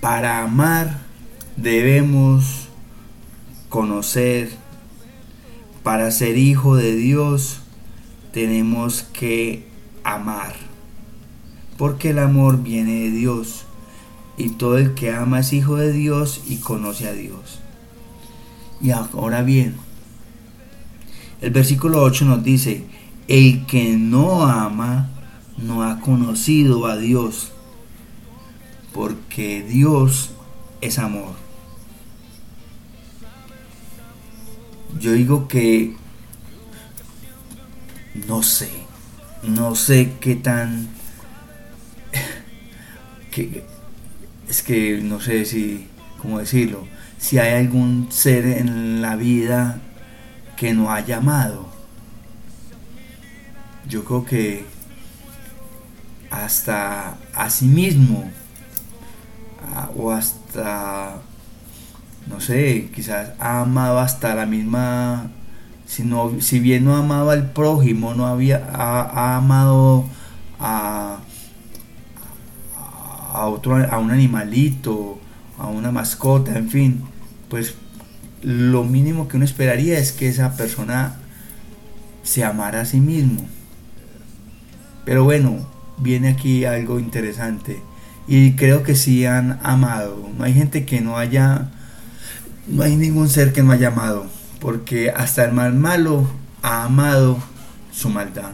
Para 0.00 0.42
amar 0.42 1.02
debemos 1.56 2.68
conocer. 3.68 4.50
Para 5.82 6.10
ser 6.10 6.38
hijo 6.38 6.76
de 6.76 6.94
Dios 6.94 7.60
tenemos 8.32 9.02
que 9.02 9.68
amar. 10.04 10.54
Porque 11.76 12.10
el 12.10 12.18
amor 12.18 12.62
viene 12.62 13.00
de 13.00 13.10
Dios. 13.10 13.64
Y 14.36 14.50
todo 14.50 14.78
el 14.78 14.94
que 14.94 15.12
ama 15.12 15.40
es 15.40 15.52
hijo 15.52 15.76
de 15.76 15.92
Dios 15.92 16.42
y 16.46 16.56
conoce 16.56 17.06
a 17.08 17.12
Dios. 17.12 17.60
Y 18.80 18.92
ahora 18.92 19.42
bien, 19.42 19.76
el 21.42 21.50
versículo 21.50 22.02
8 22.02 22.24
nos 22.24 22.42
dice, 22.42 22.84
el 23.28 23.66
que 23.66 23.96
no 23.96 24.46
ama 24.46 25.10
no 25.58 25.82
ha 25.82 26.00
conocido 26.00 26.86
a 26.86 26.96
Dios, 26.96 27.52
porque 28.92 29.62
Dios 29.62 30.30
es 30.80 30.98
amor. 30.98 31.34
Yo 34.98 35.12
digo 35.12 35.48
que 35.48 35.96
no 38.26 38.42
sé, 38.42 38.70
no 39.42 39.74
sé 39.74 40.14
qué 40.20 40.36
tan... 40.36 40.88
Que, 43.30 43.64
es 44.48 44.62
que 44.62 45.00
no 45.00 45.20
sé 45.20 45.44
si, 45.44 45.86
cómo 46.20 46.40
decirlo, 46.40 46.84
si 47.16 47.38
hay 47.38 47.64
algún 47.64 48.08
ser 48.10 48.44
en 48.44 49.00
la 49.00 49.14
vida 49.14 49.80
que 50.56 50.74
no 50.74 50.90
haya 50.90 51.18
amado. 51.18 51.68
Yo 53.88 54.04
creo 54.04 54.24
que 54.24 54.64
hasta 56.30 57.18
a 57.34 57.50
sí 57.50 57.66
mismo 57.66 58.32
o 59.96 60.10
hasta 60.10 61.16
no 62.28 62.40
sé 62.40 62.90
quizás 62.94 63.32
ha 63.38 63.60
amado 63.60 63.98
hasta 63.98 64.34
la 64.34 64.46
misma 64.46 65.30
si, 65.86 66.04
si 66.40 66.60
bien 66.60 66.84
no 66.84 66.96
amaba 66.96 67.32
al 67.32 67.50
prójimo 67.50 68.14
no 68.14 68.26
había 68.26 68.68
ha, 68.72 69.36
amado 69.36 70.04
a, 70.58 71.18
a 73.32 73.46
otro 73.46 73.76
a 73.76 73.98
un 73.98 74.10
animalito 74.10 75.18
a 75.58 75.66
una 75.66 75.90
mascota 75.90 76.56
en 76.56 76.68
fin 76.68 77.02
pues 77.48 77.74
lo 78.42 78.84
mínimo 78.84 79.28
que 79.28 79.36
uno 79.36 79.44
esperaría 79.44 79.98
es 79.98 80.12
que 80.12 80.28
esa 80.28 80.56
persona 80.56 81.16
se 82.22 82.44
amara 82.44 82.82
a 82.82 82.84
sí 82.84 83.00
mismo 83.00 83.46
pero 85.04 85.24
bueno 85.24 85.80
viene 86.00 86.28
aquí 86.28 86.64
algo 86.64 86.98
interesante. 86.98 87.80
Y 88.30 88.52
creo 88.52 88.84
que 88.84 88.94
sí 88.94 89.26
han 89.26 89.58
amado. 89.64 90.30
No 90.38 90.44
hay 90.44 90.54
gente 90.54 90.86
que 90.86 91.00
no 91.00 91.18
haya, 91.18 91.68
no 92.68 92.84
hay 92.84 92.94
ningún 92.94 93.28
ser 93.28 93.52
que 93.52 93.64
no 93.64 93.72
haya 93.72 93.88
amado. 93.88 94.24
Porque 94.60 95.10
hasta 95.10 95.44
el 95.44 95.52
mal 95.52 95.74
malo 95.74 96.30
ha 96.62 96.84
amado 96.84 97.42
su 97.90 98.08
maldad. 98.08 98.52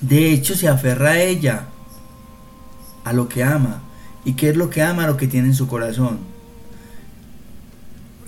De 0.00 0.30
hecho, 0.30 0.54
se 0.54 0.68
aferra 0.68 1.10
a 1.10 1.20
ella, 1.20 1.64
a 3.02 3.12
lo 3.12 3.28
que 3.28 3.42
ama. 3.42 3.82
¿Y 4.24 4.34
qué 4.34 4.50
es 4.50 4.56
lo 4.56 4.70
que 4.70 4.80
ama? 4.80 5.08
Lo 5.08 5.16
que 5.16 5.26
tiene 5.26 5.48
en 5.48 5.54
su 5.54 5.66
corazón. 5.66 6.20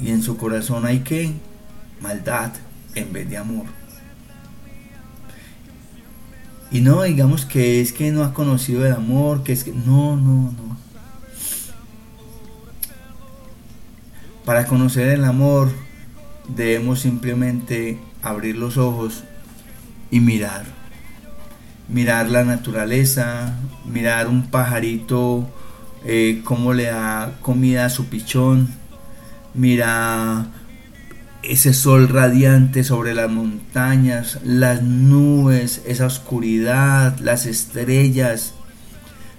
Y 0.01 0.11
en 0.11 0.21
su 0.21 0.37
corazón 0.37 0.85
hay 0.85 0.99
que 1.05 1.33
maldad 2.01 2.51
en 2.97 3.13
vez 3.13 3.31
de 3.31 3.37
amor. 3.37 3.67
Y 6.73 6.81
no 6.81 7.03
digamos 7.03 7.45
que 7.45 7.81
es 7.83 7.93
que 7.93 8.11
no 8.13 8.25
ha 8.25 8.33
conocido 8.33 8.87
el 8.87 8.95
amor, 8.95 9.43
que 9.43 9.53
es 9.53 9.63
que... 9.63 9.73
No, 9.73 10.17
no, 10.17 10.53
no. 10.53 10.77
Para 14.47 14.67
conocer 14.67 15.09
el 15.09 15.25
amor 15.25 15.71
debemos 16.49 17.01
simplemente 17.01 18.01
abrir 18.23 18.57
los 18.57 18.79
ojos 18.79 19.23
y 20.11 20.21
mirar. 20.21 20.65
Mirar 21.89 22.31
la 22.31 22.43
naturaleza, 22.43 23.55
mirar 23.85 24.29
un 24.29 24.51
pajarito, 24.51 25.49
eh, 26.05 26.41
cómo 26.43 26.73
le 26.73 26.85
da 26.85 27.37
comida 27.43 27.85
a 27.85 27.91
su 27.91 28.07
pichón, 28.07 28.71
mira 29.55 30.47
ese 31.43 31.75
sol 31.75 32.09
radiante 32.09 32.85
sobre 32.85 33.15
las 33.15 33.31
montañas, 33.31 34.39
las 34.45 34.83
nubes, 34.83 35.83
esa 35.87 36.07
oscuridad, 36.07 37.19
las 37.19 37.47
estrellas, 37.47 38.55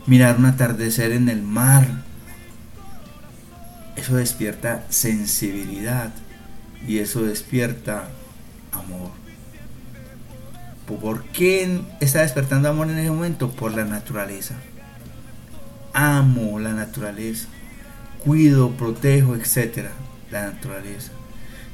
mirar 0.05 0.37
un 0.37 0.45
atardecer 0.45 1.13
en 1.13 1.29
el 1.29 1.41
mar. 1.41 1.87
Eso 3.95 4.15
despierta 4.15 4.85
sensibilidad 4.89 6.13
y 6.85 6.97
eso 6.97 7.23
despierta 7.23 8.09
amor. 8.73 9.11
¿Por 10.85 11.23
qué 11.23 11.81
está 12.01 12.21
despertando 12.21 12.67
amor 12.67 12.89
en 12.89 12.99
ese 12.99 13.11
momento? 13.11 13.51
Por 13.51 13.73
la 13.73 13.85
naturaleza. 13.85 14.55
Amo 15.93 16.59
la 16.59 16.73
naturaleza. 16.73 17.47
Cuido, 18.25 18.71
protejo, 18.71 19.35
etc. 19.35 19.87
La 20.29 20.47
naturaleza 20.47 21.12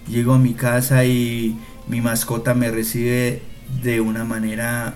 llego 0.09 0.33
a 0.33 0.39
mi 0.39 0.53
casa 0.53 1.05
y 1.05 1.57
mi 1.87 2.01
mascota 2.01 2.53
me 2.53 2.71
recibe 2.71 3.41
de 3.81 4.01
una 4.01 4.25
manera 4.25 4.95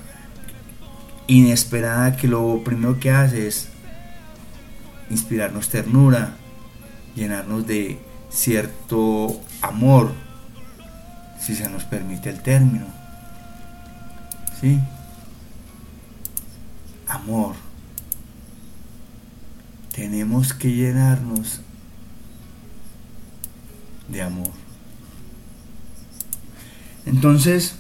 inesperada 1.28 2.18
que 2.18 2.28
lo 2.28 2.64
primero 2.64 3.00
que 3.00 3.12
hace 3.12 3.48
es 3.48 3.70
inspirarnos 5.10 5.70
ternura, 5.70 6.36
llenarnos 7.16 7.68
de 7.68 8.00
cierto 8.30 9.40
amor, 9.62 10.12
si 11.40 11.56
se 11.56 11.70
nos 11.70 11.84
permite 11.84 12.30
el 12.30 12.42
término. 12.42 12.86
¿Sí? 14.60 14.80
Amor. 17.08 17.56
Tenemos 19.94 20.54
que 20.54 20.74
llenarnos 20.74 21.62
de 24.08 24.22
amor. 24.22 24.63
Entonces, 27.06 27.76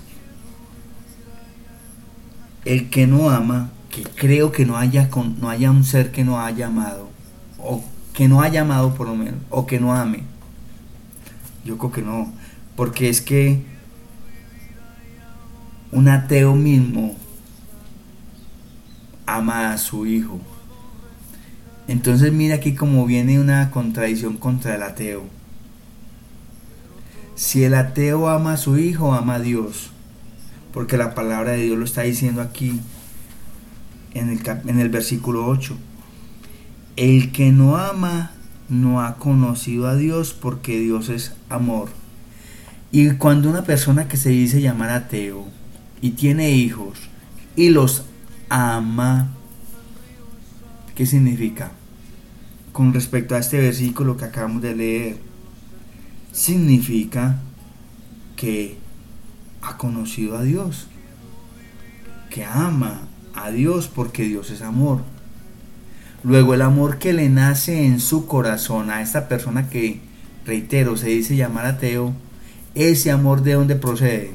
el 2.65 2.89
que 2.89 3.07
no 3.07 3.29
ama, 3.29 3.71
que 3.89 4.03
creo 4.03 4.51
que 4.51 4.65
no 4.65 4.77
haya, 4.77 5.09
no 5.39 5.49
haya 5.49 5.71
un 5.71 5.83
ser 5.83 6.11
que 6.11 6.23
no 6.23 6.39
haya 6.39 6.67
amado, 6.67 7.09
o 7.57 7.83
que 8.13 8.27
no 8.27 8.41
haya 8.41 8.61
amado 8.61 8.93
por 8.95 9.07
lo 9.07 9.15
menos, 9.15 9.39
o 9.49 9.65
que 9.65 9.79
no 9.79 9.93
ame. 9.93 10.23
Yo 11.65 11.77
creo 11.77 11.91
que 11.91 12.01
no, 12.01 12.31
porque 12.75 13.09
es 13.09 13.21
que 13.21 13.63
un 15.91 16.09
ateo 16.09 16.55
mismo 16.55 17.15
ama 19.25 19.71
a 19.71 19.77
su 19.77 20.05
hijo. 20.05 20.39
Entonces 21.87 22.31
mira 22.31 22.55
aquí 22.55 22.73
como 22.73 23.05
viene 23.05 23.39
una 23.39 23.69
contradicción 23.71 24.37
contra 24.37 24.75
el 24.75 24.83
ateo. 24.83 25.23
Si 27.35 27.63
el 27.63 27.73
ateo 27.73 28.29
ama 28.29 28.53
a 28.53 28.57
su 28.57 28.77
hijo, 28.77 29.13
ama 29.13 29.35
a 29.35 29.39
Dios. 29.39 29.89
Porque 30.71 30.97
la 30.97 31.15
palabra 31.15 31.51
de 31.51 31.63
Dios 31.63 31.77
lo 31.77 31.85
está 31.85 32.03
diciendo 32.03 32.41
aquí 32.41 32.79
en 34.13 34.29
el, 34.29 34.41
en 34.67 34.79
el 34.79 34.89
versículo 34.89 35.47
8. 35.47 35.75
El 36.95 37.31
que 37.31 37.51
no 37.51 37.77
ama 37.77 38.31
no 38.69 39.01
ha 39.01 39.15
conocido 39.15 39.87
a 39.87 39.95
Dios 39.95 40.33
porque 40.33 40.79
Dios 40.79 41.09
es 41.09 41.33
amor. 41.49 41.89
Y 42.91 43.09
cuando 43.11 43.49
una 43.49 43.63
persona 43.63 44.07
que 44.07 44.17
se 44.17 44.29
dice 44.29 44.61
llamar 44.61 44.91
ateo 44.91 45.47
y 46.01 46.11
tiene 46.11 46.51
hijos 46.51 46.99
y 47.55 47.69
los 47.69 48.03
ama, 48.49 49.31
¿qué 50.93 51.07
significa? 51.07 51.71
Con 52.71 52.93
respecto 52.93 53.33
a 53.33 53.39
este 53.39 53.59
versículo 53.59 54.17
que 54.17 54.25
acabamos 54.25 54.61
de 54.61 54.75
leer 54.75 55.32
significa 56.33 57.37
que 58.35 58.75
ha 59.61 59.77
conocido 59.77 60.37
a 60.37 60.43
Dios, 60.43 60.87
que 62.29 62.43
ama 62.43 63.03
a 63.33 63.51
Dios 63.51 63.87
porque 63.87 64.23
Dios 64.23 64.49
es 64.49 64.61
amor. 64.61 65.01
Luego 66.23 66.53
el 66.53 66.61
amor 66.61 66.99
que 66.99 67.13
le 67.13 67.29
nace 67.29 67.85
en 67.85 68.01
su 68.01 68.25
corazón 68.25 68.89
a 68.89 69.01
esta 69.01 69.29
persona 69.29 69.69
que, 69.69 70.01
reitero, 70.45 70.97
se 70.97 71.07
dice 71.07 71.37
llamar 71.37 71.65
ateo, 71.65 72.13
ese 72.75 73.11
amor 73.11 73.43
de 73.43 73.53
dónde 73.53 73.75
procede? 73.75 74.31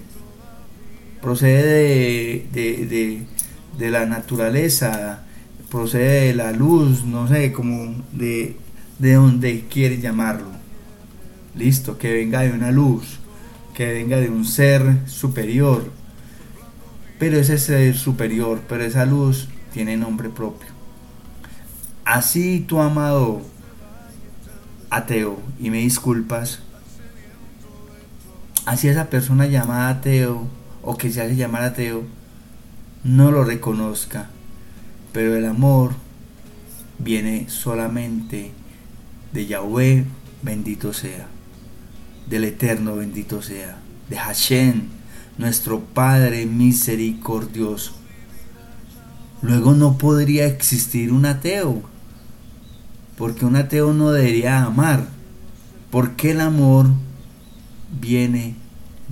Procede 1.21 2.47
de, 2.53 3.27
de 3.77 3.91
la 3.91 4.07
naturaleza, 4.07 5.25
procede 5.71 6.27
de 6.29 6.35
la 6.35 6.53
luz, 6.53 7.05
no 7.05 7.29
sé, 7.29 7.53
como 7.53 8.05
de, 8.13 8.57
de 8.99 9.65
quiere 9.71 10.01
llamarlo. 10.01 10.58
Listo, 11.55 11.99
que 11.99 12.13
venga 12.13 12.41
de 12.41 12.53
una 12.53 12.71
luz, 12.71 13.19
que 13.75 13.93
venga 13.93 14.19
de 14.19 14.29
un 14.29 14.45
ser 14.45 15.07
superior. 15.07 15.91
pero 17.19 17.39
ese 17.39 17.59
ser 17.59 17.97
superior, 17.97 18.61
pero 18.69 18.85
esa 18.85 19.05
luz 19.05 19.49
tiene 19.73 19.97
nombre 19.97 20.29
propio. 20.29 20.69
Así 22.05 22.61
tu 22.61 22.81
amado 22.81 23.43
ateo, 24.89 25.39
y 25.59 25.71
me 25.71 25.79
disculpas, 25.79 26.61
así 28.65 28.89
esa 28.89 29.11
persona 29.11 29.47
llamada 29.47 29.91
ateo 29.91 30.47
o 30.83 30.97
que 30.97 31.11
se 31.11 31.21
hace 31.21 31.37
llamar 31.37 31.63
ateo 31.63 32.05
no 33.05 33.31
lo 33.31 33.45
reconozca, 33.45 34.31
pero 35.13 35.37
el 35.37 35.45
amor 35.45 35.93
viene 36.99 37.49
solamente 37.49 38.53
de 39.33 39.47
Yahweh, 39.47 40.05
bendito 40.43 40.93
sea, 40.93 41.27
del 42.29 42.45
Eterno, 42.45 42.97
bendito 42.97 43.43
sea, 43.43 43.79
de 44.09 44.17
Hashem, 44.17 44.83
nuestro 45.39 45.81
Padre 45.81 46.47
misericordioso. 46.47 47.93
Luego 49.41 49.75
no 49.75 49.99
podría 49.99 50.47
existir 50.47 51.13
un 51.13 51.27
ateo, 51.27 51.83
porque 53.17 53.45
un 53.45 53.57
ateo 53.57 53.93
no 53.93 54.11
debería 54.11 54.65
amar, 54.65 55.07
porque 55.91 56.33
el 56.33 56.41
amor 56.41 56.89
viene 58.01 58.55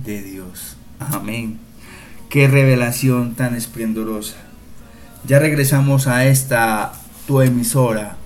de 0.03 0.21
Dios. 0.21 0.75
Amén. 0.99 1.59
Qué 2.29 2.47
revelación 2.47 3.35
tan 3.35 3.55
esplendorosa. 3.55 4.35
Ya 5.25 5.39
regresamos 5.39 6.07
a 6.07 6.25
esta 6.25 6.93
tu 7.25 7.41
emisora, 7.41 8.17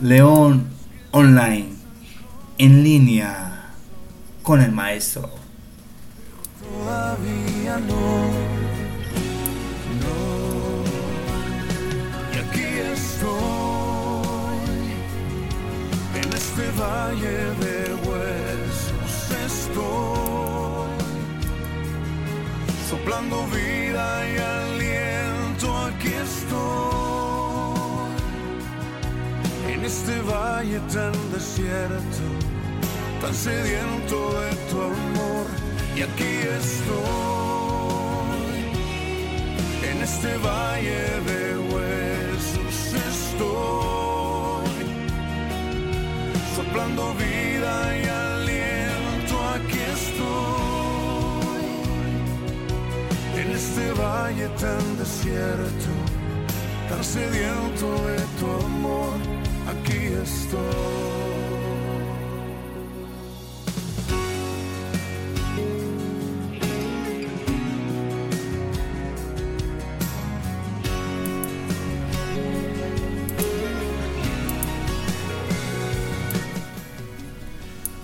León 0.00 0.64
Online, 1.12 1.68
en 2.58 2.82
línea 2.82 3.51
con 4.42 4.60
el 4.60 4.72
maestro. 4.72 5.30
Todavía 6.60 7.78
no, 7.78 8.26
no. 10.02 10.16
Y 12.32 12.36
aquí 12.38 12.66
estoy, 12.92 14.58
en 16.22 16.28
este 16.32 16.64
valle 16.80 17.36
de 17.64 17.94
huesos 18.04 19.14
estoy, 19.46 20.90
soplando 22.88 23.46
vida 23.46 24.06
y 24.28 24.38
aliento, 24.38 25.66
aquí 25.86 26.12
estoy, 26.28 26.52
en 29.72 29.84
este 29.84 30.20
valle 30.22 30.80
tan 30.92 31.12
desierto, 31.32 32.41
tan 33.22 33.34
sediento 33.34 34.16
de 34.40 34.50
tu 34.68 34.82
amor. 34.82 35.46
Y 35.96 36.02
aquí 36.02 36.34
estoy 36.60 37.92
en 39.90 40.02
este 40.02 40.36
valle 40.38 41.02
de 41.30 41.42
huesos 41.70 42.76
estoy. 43.12 44.82
Soplando 46.56 47.14
vida 47.14 47.74
y 47.96 48.02
aliento 48.08 49.34
aquí 49.56 49.80
estoy. 49.98 51.66
En 53.40 53.48
este 53.52 53.84
valle 53.92 54.48
tan 54.64 54.84
desierto 54.98 55.92
tan 56.88 57.04
sediento 57.04 57.86
de 58.08 58.18
tu 58.38 58.46
amor 58.66 59.16
aquí 59.72 60.00
estoy 60.22 61.31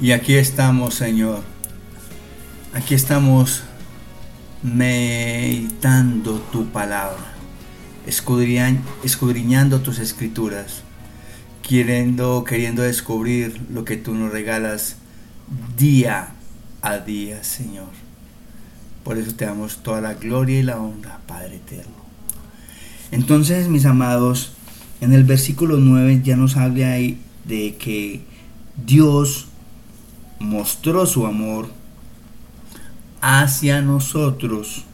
Y 0.08 0.12
aquí 0.12 0.36
estamos, 0.36 0.94
Señor. 0.94 1.42
Aquí 2.72 2.94
estamos 2.94 3.62
meditando 4.62 6.36
tu 6.50 6.64
palabra, 6.68 7.34
escudriñan- 8.06 8.80
escudriñando 9.04 9.82
tus 9.82 9.98
escrituras, 9.98 10.80
queriendo, 11.60 12.42
queriendo 12.44 12.80
descubrir 12.80 13.60
lo 13.70 13.84
que 13.84 13.98
tú 13.98 14.14
nos 14.14 14.32
regalas 14.32 14.96
día 15.76 16.30
a 16.80 16.96
día, 17.00 17.44
Señor. 17.44 17.90
Por 19.04 19.18
eso 19.18 19.34
te 19.34 19.44
damos 19.44 19.82
toda 19.82 20.00
la 20.00 20.14
gloria 20.14 20.58
y 20.58 20.62
la 20.62 20.78
honra, 20.78 21.20
Padre 21.26 21.56
eterno. 21.56 21.92
Entonces, 23.10 23.68
mis 23.68 23.84
amados, 23.84 24.52
en 25.02 25.12
el 25.12 25.24
versículo 25.24 25.76
9 25.76 26.22
ya 26.24 26.34
nos 26.36 26.56
habla 26.56 26.92
ahí 26.92 27.20
de 27.44 27.76
que 27.76 28.22
Dios 28.86 29.48
mostró 30.38 31.06
su 31.06 31.26
amor 31.26 31.68
hacia 33.20 33.82
nosotros 33.82 34.84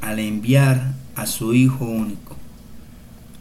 al 0.00 0.18
enviar 0.18 0.94
a 1.16 1.26
su 1.26 1.54
Hijo 1.54 1.84
único 1.84 2.36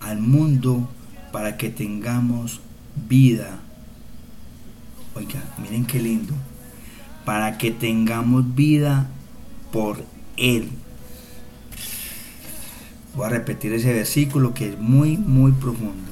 al 0.05 0.19
mundo 0.19 0.87
para 1.31 1.57
que 1.57 1.69
tengamos 1.69 2.61
vida. 3.09 3.59
Oiga, 5.15 5.41
miren 5.57 5.85
qué 5.85 5.99
lindo. 5.99 6.33
Para 7.25 7.57
que 7.57 7.71
tengamos 7.71 8.53
vida 8.53 9.07
por 9.71 10.05
Él. 10.37 10.69
Voy 13.15 13.25
a 13.25 13.29
repetir 13.29 13.73
ese 13.73 13.93
versículo 13.93 14.53
que 14.53 14.69
es 14.69 14.79
muy, 14.79 15.17
muy 15.17 15.53
profundo. 15.53 16.04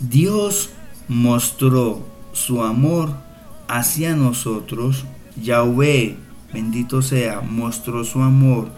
Dios 0.00 0.70
mostró 1.08 2.04
su 2.32 2.62
amor 2.62 3.14
hacia 3.68 4.14
nosotros. 4.14 5.04
Yahweh, 5.42 6.16
bendito 6.52 7.02
sea, 7.02 7.40
mostró 7.40 8.04
su 8.04 8.22
amor 8.22 8.70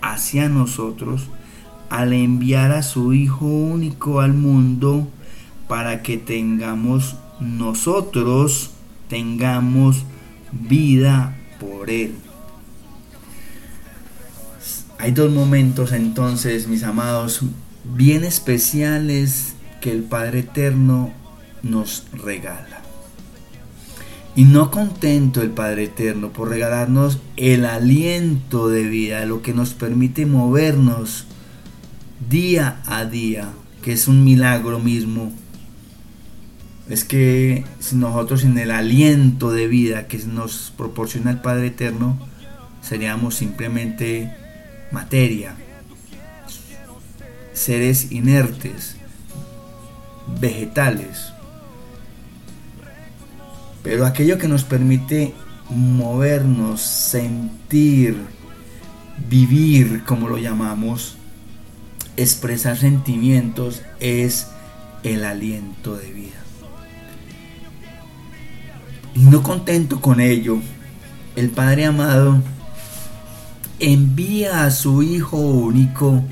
hacia 0.00 0.48
nosotros 0.48 1.28
al 1.90 2.12
enviar 2.12 2.72
a 2.72 2.82
su 2.82 3.12
Hijo 3.12 3.46
único 3.46 4.20
al 4.20 4.32
mundo 4.32 5.08
para 5.68 6.02
que 6.02 6.16
tengamos 6.18 7.16
nosotros, 7.40 8.70
tengamos 9.08 10.04
vida 10.52 11.36
por 11.60 11.90
Él. 11.90 12.14
Hay 14.98 15.12
dos 15.12 15.32
momentos 15.32 15.92
entonces, 15.92 16.68
mis 16.68 16.82
amados, 16.82 17.42
bien 17.84 18.24
especiales 18.24 19.53
que 19.84 19.92
el 19.92 20.02
Padre 20.02 20.38
Eterno 20.38 21.12
nos 21.62 22.06
regala. 22.14 22.80
Y 24.34 24.44
no 24.44 24.70
contento 24.70 25.42
el 25.42 25.50
Padre 25.50 25.84
Eterno 25.84 26.32
por 26.32 26.48
regalarnos 26.48 27.18
el 27.36 27.66
aliento 27.66 28.70
de 28.70 28.84
vida, 28.84 29.26
lo 29.26 29.42
que 29.42 29.52
nos 29.52 29.74
permite 29.74 30.24
movernos 30.24 31.26
día 32.30 32.80
a 32.86 33.04
día, 33.04 33.50
que 33.82 33.92
es 33.92 34.08
un 34.08 34.24
milagro 34.24 34.78
mismo. 34.78 35.34
Es 36.88 37.04
que 37.04 37.66
si 37.78 37.96
nosotros 37.96 38.40
sin 38.40 38.56
el 38.56 38.70
aliento 38.70 39.52
de 39.52 39.68
vida 39.68 40.06
que 40.06 40.16
nos 40.20 40.72
proporciona 40.78 41.30
el 41.30 41.42
Padre 41.42 41.66
Eterno, 41.66 42.16
seríamos 42.80 43.34
simplemente 43.34 44.34
materia, 44.92 45.56
seres 47.52 48.12
inertes, 48.12 48.96
vegetales. 50.40 51.32
Pero 53.82 54.06
aquello 54.06 54.38
que 54.38 54.48
nos 54.48 54.64
permite 54.64 55.34
movernos, 55.68 56.80
sentir, 56.80 58.16
vivir, 59.28 60.04
como 60.04 60.28
lo 60.28 60.38
llamamos, 60.38 61.16
expresar 62.16 62.76
sentimientos, 62.76 63.82
es 64.00 64.48
el 65.02 65.24
aliento 65.24 65.96
de 65.96 66.12
vida. 66.12 66.44
Y 69.14 69.20
no 69.20 69.42
contento 69.42 70.00
con 70.00 70.20
ello, 70.20 70.58
el 71.36 71.50
Padre 71.50 71.86
amado 71.86 72.42
envía 73.78 74.64
a 74.64 74.70
su 74.70 75.02
Hijo 75.02 75.36
único. 75.36 76.22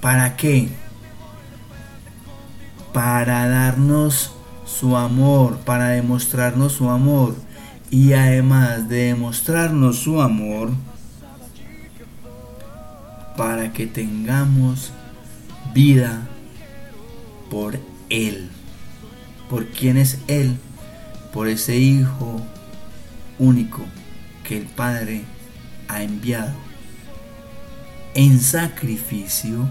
¿Para 0.00 0.36
qué? 0.36 0.68
Para 2.92 3.48
darnos 3.48 4.32
su 4.64 4.96
amor, 4.96 5.58
para 5.58 5.88
demostrarnos 5.88 6.72
su 6.72 6.90
amor. 6.90 7.34
Y 7.90 8.14
además 8.14 8.88
de 8.88 9.06
demostrarnos 9.06 9.98
su 9.98 10.20
amor, 10.20 10.70
para 13.36 13.72
que 13.72 13.86
tengamos 13.86 14.92
vida 15.74 16.28
por 17.50 17.78
Él. 18.08 18.50
¿Por 19.50 19.66
quién 19.66 19.98
es 19.98 20.18
Él? 20.26 20.58
por 21.32 21.48
ese 21.48 21.76
Hijo 21.76 22.40
único 23.38 23.82
que 24.44 24.58
el 24.58 24.66
Padre 24.66 25.24
ha 25.88 26.02
enviado 26.02 26.52
en 28.14 28.38
sacrificio, 28.38 29.68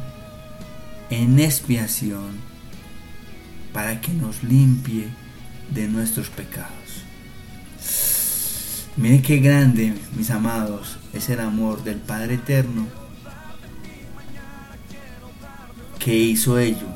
en 1.11 1.39
expiación, 1.39 2.39
para 3.73 4.01
que 4.01 4.11
nos 4.13 4.43
limpie 4.43 5.07
de 5.69 5.87
nuestros 5.87 6.29
pecados. 6.29 6.71
Miren 8.97 9.21
qué 9.21 9.37
grande, 9.37 9.93
mis 10.17 10.29
amados, 10.29 10.97
es 11.13 11.29
el 11.29 11.39
amor 11.39 11.83
del 11.83 11.97
Padre 11.97 12.35
Eterno 12.35 12.87
que 15.97 16.15
hizo 16.15 16.59
ello. 16.59 16.87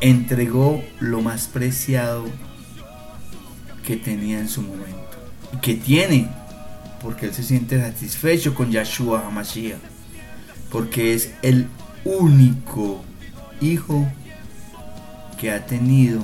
Entregó 0.00 0.82
lo 0.98 1.20
más 1.20 1.46
preciado 1.46 2.24
que 3.86 3.96
tenía 3.96 4.38
en 4.38 4.48
su 4.48 4.62
momento 4.62 4.96
y 5.52 5.58
que 5.58 5.74
tiene, 5.74 6.28
porque 7.02 7.26
él 7.26 7.34
se 7.34 7.42
siente 7.42 7.80
satisfecho 7.80 8.54
con 8.54 8.70
Yahshua 8.70 9.26
HaMashiach, 9.26 9.78
porque 10.70 11.14
es 11.14 11.32
el 11.42 11.68
único 12.04 13.04
hijo 13.60 14.10
que 15.42 15.50
ha 15.50 15.66
tenido, 15.66 16.20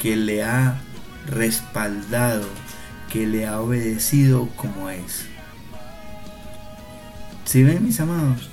que 0.00 0.16
le 0.16 0.42
ha 0.42 0.80
respaldado, 1.26 2.46
que 3.12 3.26
le 3.26 3.46
ha 3.46 3.60
obedecido 3.60 4.48
como 4.56 4.88
es. 4.88 5.26
¿Sí 7.44 7.62
ven 7.62 7.84
mis 7.84 8.00
amados? 8.00 8.48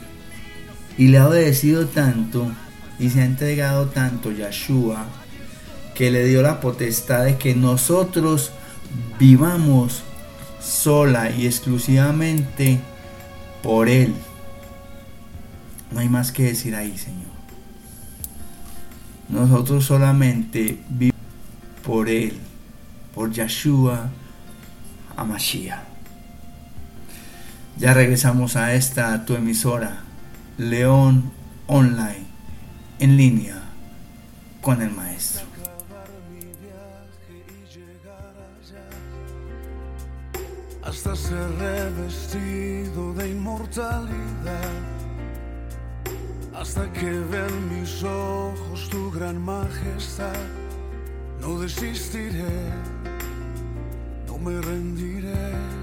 Y 0.98 1.08
le 1.08 1.20
ha 1.20 1.30
obedecido 1.30 1.88
tanto 1.88 2.52
y 3.00 3.12
se 3.12 3.22
ha 3.22 3.26
entregado 3.26 3.88
tanto 3.88 4.34
Yahshua 4.34 5.06
que 5.96 6.12
le 6.12 6.26
dio 6.26 6.42
la 6.42 6.60
potestad 6.60 7.24
de 7.24 7.38
que 7.38 7.56
nosotros 7.56 8.52
vivamos 9.18 10.04
sola 10.60 11.32
y 11.32 11.46
exclusivamente 11.46 12.82
por 13.64 13.88
Él. 13.88 14.14
No 15.94 16.02
hay 16.02 16.10
más 16.10 16.34
que 16.34 16.44
decir 16.44 16.76
ahí, 16.76 16.98
Señor. 16.98 17.21
Nosotros 19.32 19.86
solamente 19.86 20.84
vivimos 20.90 21.16
por 21.84 22.10
Él, 22.10 22.38
por 23.16 23.32
Yahshua 23.32 24.10
Amashiach. 25.16 25.84
Ya 27.78 27.94
regresamos 27.94 28.56
a 28.56 28.74
esta 28.74 29.26
tu 29.26 29.36
emisora, 29.36 30.04
León 30.58 31.32
Online, 31.68 32.26
en 33.00 33.18
línea 33.18 33.62
con 34.62 34.82
el 34.82 34.92
Maestro. 34.92 35.52
hasta 40.84 41.16
ser 41.16 41.50
revestido 41.58 43.14
de 43.14 43.30
inmortalidad, 43.30 44.72
hasta 46.62 46.94
que 46.94 47.10
vean 47.10 47.70
mis 47.70 48.04
ojos 48.04 48.88
tu 48.90 49.10
gran 49.10 49.42
majestad. 49.42 50.46
No 51.40 51.60
desistiré, 51.60 52.70
no 54.28 54.38
me 54.38 54.62
rendiré. 54.62 55.81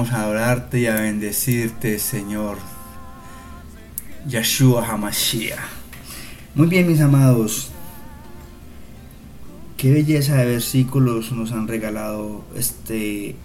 A 0.00 0.22
adorarte 0.22 0.80
y 0.80 0.86
a 0.86 0.94
bendecirte, 0.94 1.98
Señor. 1.98 2.56
Yahshua 4.26 4.88
Hamashiach. 4.88 5.58
Muy 6.54 6.68
bien, 6.68 6.86
mis 6.86 7.02
amados. 7.02 7.70
Qué 9.76 9.92
belleza 9.92 10.36
de 10.36 10.46
versículos 10.46 11.32
nos 11.32 11.52
han 11.52 11.68
regalado 11.68 12.42
este 12.56 13.36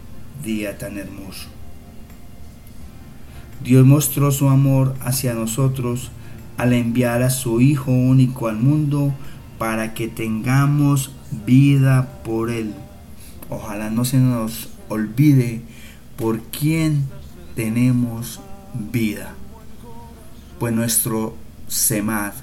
día 0.45 0.78
tan 0.78 0.97
hermoso. 0.97 1.49
Dios 3.62 3.86
mostró 3.86 4.32
su 4.32 4.47
amor 4.47 4.95
hacia 5.01 5.34
nosotros 5.34 6.10
al 6.56 6.72
enviar 6.72 7.22
a 7.22 7.32
su 7.32 7.60
Hijo 7.60 7.91
único 7.91 8.47
al 8.47 8.56
mundo 8.56 9.14
para 9.58 9.93
que 9.93 10.08
tengamos 10.08 11.12
vida 11.45 12.22
por 12.24 12.49
Él. 12.49 12.74
Ojalá 13.49 13.89
no 13.89 14.06
se 14.06 14.18
nos 14.18 14.70
olvide 14.88 15.75
por 16.18 16.41
quién 16.43 17.07
tenemos 17.55 18.39
vida. 18.74 19.34
Pues 20.59 20.74
nuestro 20.74 21.36
Semad, 21.68 22.34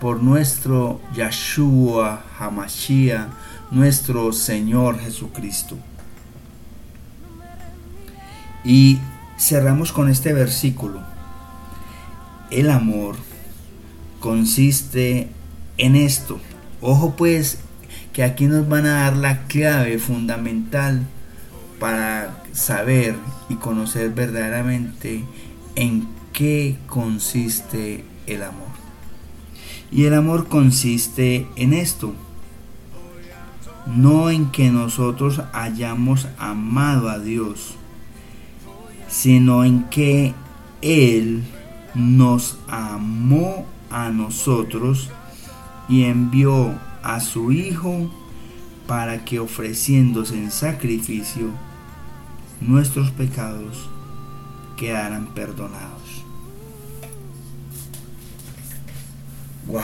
por 0.00 0.22
nuestro 0.22 1.00
Yahshua 1.14 2.24
Hamashiach, 2.38 3.28
nuestro 3.70 4.32
Señor 4.32 4.98
Jesucristo. 4.98 5.76
Y 8.64 8.98
cerramos 9.38 9.92
con 9.92 10.08
este 10.08 10.32
versículo. 10.32 11.00
El 12.50 12.70
amor 12.70 13.16
consiste 14.20 15.28
en 15.76 15.96
esto. 15.96 16.40
Ojo 16.80 17.14
pues 17.16 17.58
que 18.12 18.24
aquí 18.24 18.46
nos 18.46 18.68
van 18.68 18.86
a 18.86 19.04
dar 19.04 19.16
la 19.16 19.46
clave 19.46 19.98
fundamental 19.98 21.06
para 21.78 22.42
saber 22.52 23.16
y 23.48 23.54
conocer 23.54 24.10
verdaderamente 24.10 25.24
en 25.74 26.08
qué 26.32 26.76
consiste 26.86 28.04
el 28.26 28.42
amor. 28.42 28.68
Y 29.90 30.04
el 30.04 30.14
amor 30.14 30.48
consiste 30.48 31.46
en 31.56 31.72
esto, 31.72 32.14
no 33.86 34.28
en 34.30 34.50
que 34.50 34.70
nosotros 34.70 35.40
hayamos 35.52 36.28
amado 36.38 37.08
a 37.08 37.18
Dios, 37.18 37.74
sino 39.08 39.64
en 39.64 39.84
que 39.84 40.34
Él 40.82 41.44
nos 41.94 42.58
amó 42.68 43.66
a 43.90 44.10
nosotros 44.10 45.10
y 45.88 46.04
envió 46.04 46.74
a 47.02 47.20
su 47.20 47.50
Hijo 47.50 48.10
para 48.86 49.24
que 49.24 49.38
ofreciéndose 49.38 50.34
en 50.34 50.50
sacrificio 50.50 51.50
nuestros 52.60 53.10
pecados 53.10 53.88
quedaran 54.76 55.26
perdonados. 55.34 56.24
Wow. 59.66 59.82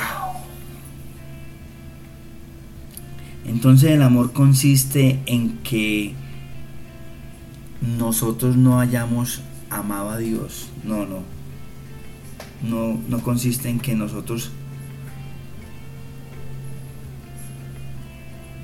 Entonces 3.44 3.90
el 3.90 4.02
amor 4.02 4.32
consiste 4.32 5.20
en 5.26 5.58
que 5.58 6.14
nosotros 7.98 8.56
no 8.56 8.80
hayamos 8.80 9.42
amado 9.68 10.10
a 10.10 10.18
Dios. 10.18 10.68
No, 10.84 11.04
no. 11.04 11.22
No, 12.62 12.98
no 13.08 13.20
consiste 13.20 13.68
en 13.68 13.78
que 13.78 13.94
nosotros 13.94 14.50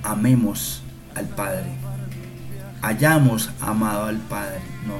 amemos 0.03 0.83
al 1.15 1.29
Padre. 1.29 1.90
Hayamos 2.83 3.51
amado 3.61 4.05
al 4.05 4.19
Padre. 4.19 4.61
No. 4.87 4.95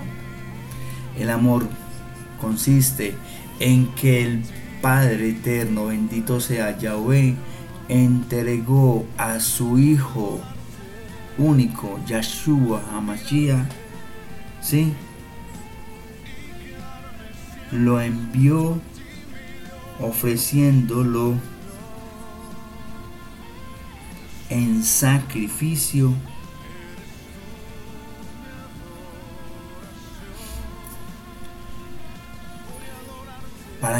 El 1.21 1.31
amor 1.31 1.67
consiste 2.41 3.15
en 3.59 3.95
que 3.95 4.23
el 4.23 4.43
Padre 4.81 5.31
eterno, 5.31 5.87
bendito 5.87 6.41
sea 6.41 6.79
Yahweh, 6.79 7.35
entregó 7.89 9.07
a 9.19 9.41
su 9.41 9.79
Hijo 9.79 10.41
único, 11.39 11.99
Yahshua 12.07 12.83
Hamashiach, 12.93 13.71
¿sí? 14.63 14.93
Lo 17.73 18.01
envió 18.01 18.81
ofreciéndolo 20.01 21.35
en 24.49 24.83
sacrificio 24.83 26.15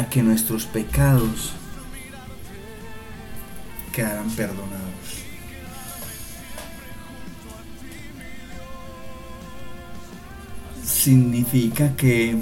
que 0.09 0.23
nuestros 0.23 0.65
pecados 0.65 1.53
quedaran 3.91 4.29
perdonados. 4.29 4.81
Significa 10.83 11.95
que, 11.95 12.37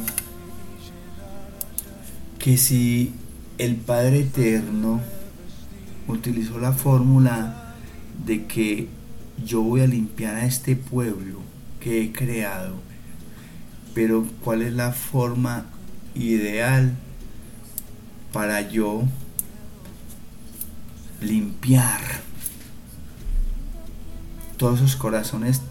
que 2.38 2.58
si 2.58 3.14
el 3.58 3.76
Padre 3.76 4.22
Eterno 4.22 5.02
utilizó 6.08 6.60
la 6.60 6.74
fórmula 6.74 7.76
de 8.26 8.46
que 8.46 8.88
yo 9.46 9.62
voy 9.62 9.82
a 9.82 9.88
limpiar 9.88 10.36
a 10.36 10.46
este 10.46 10.76
pueblo 10.76 11.40
que 11.80 12.02
he 12.02 12.12
creado, 12.12 12.76
pero 13.94 14.26
¿cuál 14.44 14.62
es 14.62 14.74
la 14.74 14.92
forma 14.92 15.66
ideal 16.16 16.96
para 18.32 18.62
yo 18.62 19.04
limpiar 21.22 22.02
todos 24.58 24.80
esos 24.80 24.96
corazones 24.96 25.62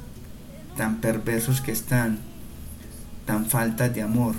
tan 0.76 1.00
perversos 1.00 1.60
que 1.60 1.72
están, 1.72 2.18
tan 3.26 3.46
faltas 3.46 3.94
de 3.94 4.02
amor, 4.02 4.34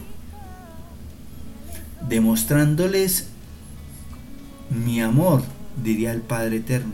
demostrándoles 2.08 3.28
mi 4.70 5.02
amor, 5.02 5.44
diría 5.84 6.12
el 6.12 6.22
Padre 6.22 6.58
Eterno. 6.58 6.94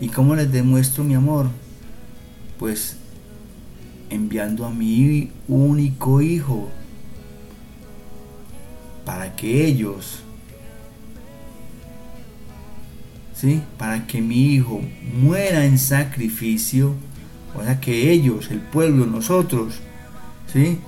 ¿Y 0.00 0.08
cómo 0.08 0.34
les 0.36 0.50
demuestro 0.50 1.04
mi 1.04 1.14
amor? 1.14 1.48
Pues 2.58 2.96
enviando 4.10 4.64
a 4.64 4.70
mi 4.70 5.32
único 5.48 6.22
hijo 6.22 6.68
para 9.04 9.34
que 9.36 9.66
ellos, 9.66 10.22
¿sí? 13.38 13.62
Para 13.78 14.06
que 14.06 14.20
mi 14.20 14.54
hijo 14.54 14.80
muera 15.20 15.64
en 15.64 15.78
sacrificio, 15.78 16.94
o 17.56 17.62
sea, 17.62 17.80
que 17.80 18.10
ellos, 18.10 18.50
el 18.50 18.60
pueblo, 18.60 19.06
nosotros, 19.06 19.74
¿sí? 20.52 20.78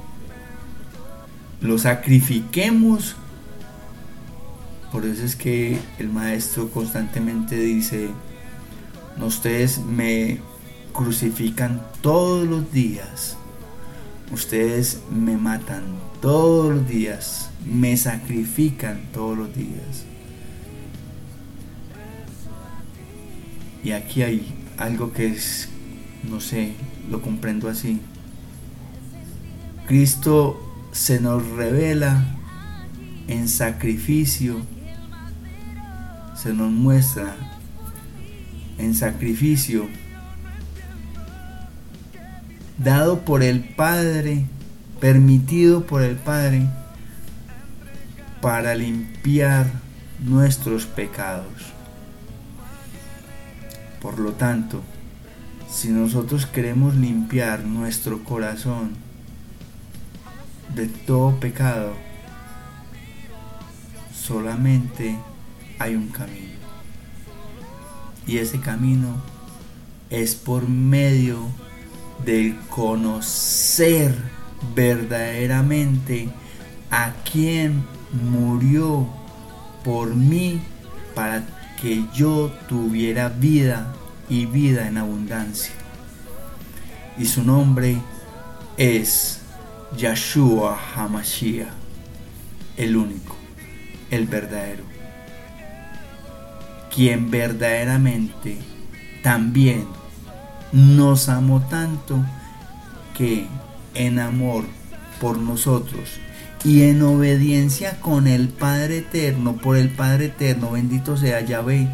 Lo 1.61 1.79
sacrifiquemos. 1.79 3.17
Por 4.91 5.05
eso 5.05 5.25
es 5.25 5.37
que 5.37 5.79
el 5.99 6.09
maestro 6.09 6.69
constantemente 6.71 7.57
dice, 7.57 8.09
ustedes 9.21 9.79
me 9.79 10.41
crucifican 10.93 11.81
todos 12.01 12.47
los 12.49 12.73
días. 12.73 13.37
Ustedes 14.33 15.01
me 15.11 15.37
matan 15.37 15.85
todos 16.21 16.75
los 16.75 16.89
días. 16.89 17.51
Me 17.65 17.97
sacrifican 17.97 19.03
todos 19.13 19.39
los 19.39 19.55
días. 19.55 20.10
Y 23.83 23.93
aquí 23.93 24.23
hay 24.23 24.55
algo 24.79 25.13
que 25.13 25.27
es, 25.27 25.69
no 26.29 26.41
sé, 26.41 26.75
lo 27.11 27.23
comprendo 27.23 27.69
así. 27.69 28.01
Cristo 29.87 30.89
se 30.93 31.21
nos 31.21 31.47
revela 31.49 32.25
en 33.29 33.49
sacrificio, 33.49 34.61
se 36.35 36.53
nos 36.53 36.71
muestra 36.71 37.37
en 38.79 38.95
sacrificio 38.95 39.89
dado 42.83 43.21
por 43.25 43.43
el 43.43 43.61
Padre, 43.61 44.47
permitido 45.01 45.87
por 45.87 46.03
el 46.03 46.17
Padre, 46.17 46.67
para 48.41 48.75
limpiar 48.75 49.71
nuestros 50.21 50.87
pecados. 50.87 51.75
Por 54.01 54.19
lo 54.19 54.33
tanto, 54.33 54.83
si 55.69 55.89
nosotros 55.89 56.47
queremos 56.47 56.95
limpiar 56.95 57.65
nuestro 57.65 58.25
corazón 58.25 58.93
de 60.75 60.89
todo 60.89 61.39
pecado, 61.39 61.95
solamente 64.13 65.17
hay 65.79 65.95
un 65.95 66.09
camino. 66.09 66.61
Y 68.27 68.39
ese 68.39 68.61
camino 68.61 69.17
es 70.09 70.35
por 70.35 70.69
medio 70.69 71.39
del 72.25 72.59
conocer 72.69 74.15
verdaderamente 74.75 76.29
a 76.91 77.13
quien 77.31 77.85
murió 78.13 79.09
por 79.85 80.15
mí 80.15 80.61
para 81.15 81.45
que 81.81 82.05
yo 82.13 82.53
tuviera 82.69 83.29
vida 83.29 83.93
y 84.29 84.47
vida 84.47 84.87
en 84.87 84.99
abundancia. 84.99 85.75
Y 87.19 87.25
su 87.25 87.43
nombre 87.43 87.97
es 88.77 89.41
Yahshua 89.97 90.79
Hamashiach, 90.95 91.69
el 92.77 92.97
único, 92.97 93.37
el 94.11 94.27
verdadero, 94.27 94.85
quien 96.95 97.31
verdaderamente 97.31 98.59
también 99.23 99.87
nos 100.73 101.29
amó 101.29 101.61
tanto 101.69 102.25
que 103.17 103.47
en 103.95 104.19
amor 104.19 104.65
por 105.21 105.39
nosotros 105.39 106.21
y 106.65 106.83
en 106.83 107.03
obediencia 107.03 108.01
con 108.01 108.27
el 108.27 108.49
Padre 108.49 108.99
Eterno, 108.99 109.57
por 109.57 109.77
el 109.77 109.89
Padre 109.89 110.27
Eterno, 110.27 110.73
bendito 110.73 111.17
sea 111.17 111.41
Yahvé. 111.41 111.89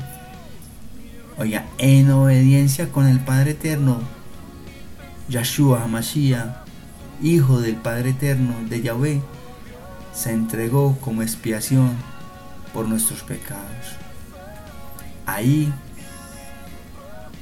Oiga, 1.39 1.67
en 1.79 2.11
obediencia 2.11 2.91
con 2.91 3.07
el 3.07 3.21
Padre 3.21 3.53
Eterno, 3.53 4.01
Yahshua 5.29 5.85
Hamashiach, 5.85 6.65
Hijo 7.23 7.61
del 7.61 7.77
Padre 7.77 8.11
Eterno 8.11 8.55
de 8.69 8.83
Yahvé, 8.83 9.23
se 10.13 10.33
entregó 10.33 10.99
como 11.01 11.23
expiación 11.23 11.93
por 12.75 12.89
nuestros 12.89 13.23
pecados. 13.23 13.97
Ahí, 15.27 15.73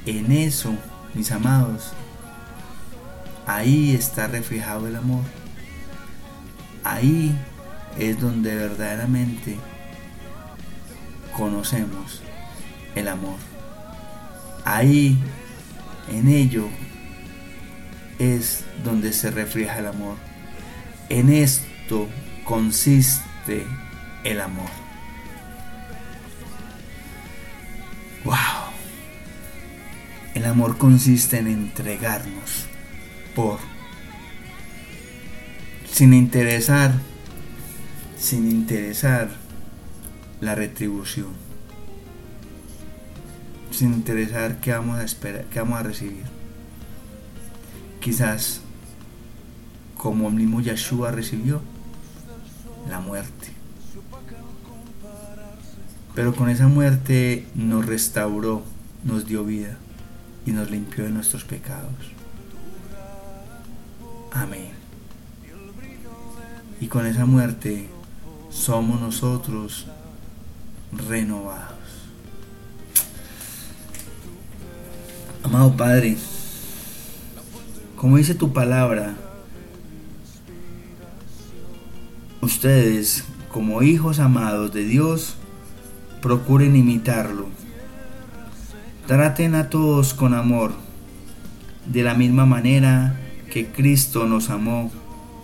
en 0.05 0.31
eso, 0.31 0.75
mis 1.13 1.31
amados, 1.31 1.91
ahí 3.47 3.95
está 3.95 4.27
reflejado 4.27 4.87
el 4.87 4.95
amor. 4.95 5.23
Ahí 6.85 7.35
es 7.97 8.21
donde 8.21 8.55
verdaderamente 8.55 9.57
conocemos 11.35 12.21
el 12.93 13.07
amor. 13.07 13.37
Ahí, 14.63 15.17
en 16.11 16.29
ello, 16.29 16.67
es 18.19 18.65
donde 18.83 19.13
se 19.13 19.31
refleja 19.31 19.79
el 19.79 19.87
amor. 19.87 20.17
En 21.09 21.31
esto 21.31 22.07
consiste 22.43 23.65
el 24.23 24.39
amor. 24.39 24.69
¡Wow! 28.23 28.35
El 30.35 30.45
amor 30.45 30.77
consiste 30.77 31.39
en 31.39 31.47
entregarnos 31.47 32.67
por, 33.33 33.59
sin 35.95 36.13
interesar, 36.13 36.91
sin 38.19 38.51
interesar 38.51 39.29
la 40.41 40.53
retribución, 40.53 41.27
sin 43.71 43.93
interesar 43.93 44.59
qué 44.59 44.73
vamos 44.73 44.99
a 44.99 45.05
esperar, 45.05 45.45
qué 45.45 45.59
vamos 45.59 45.79
a 45.79 45.83
recibir. 45.83 46.25
Quizás 48.01 48.59
como 49.95 50.27
el 50.27 50.33
mismo 50.33 50.59
recibió 51.11 51.61
la 52.89 52.99
muerte. 52.99 53.53
Pero 56.13 56.35
con 56.35 56.49
esa 56.49 56.67
muerte 56.67 57.47
nos 57.55 57.85
restauró, 57.85 58.63
nos 59.05 59.25
dio 59.27 59.45
vida 59.45 59.77
y 60.45 60.51
nos 60.51 60.69
limpió 60.69 61.05
de 61.05 61.11
nuestros 61.11 61.45
pecados. 61.45 61.93
Amén. 64.33 64.84
Y 66.79 66.87
con 66.87 67.05
esa 67.05 67.25
muerte 67.25 67.87
somos 68.49 69.01
nosotros 69.01 69.85
renovados. 71.07 71.75
Amado 75.43 75.75
Padre, 75.77 76.17
como 77.95 78.17
dice 78.17 78.33
tu 78.33 78.51
palabra, 78.51 79.15
ustedes 82.41 83.23
como 83.51 83.83
hijos 83.83 84.19
amados 84.19 84.73
de 84.73 84.83
Dios, 84.83 85.35
procuren 86.21 86.75
imitarlo. 86.75 87.45
Traten 89.07 89.55
a 89.55 89.69
todos 89.69 90.13
con 90.13 90.33
amor, 90.33 90.73
de 91.85 92.03
la 92.03 92.15
misma 92.15 92.45
manera 92.45 93.19
que 93.51 93.67
Cristo 93.67 94.25
nos 94.25 94.49
amó 94.49 94.91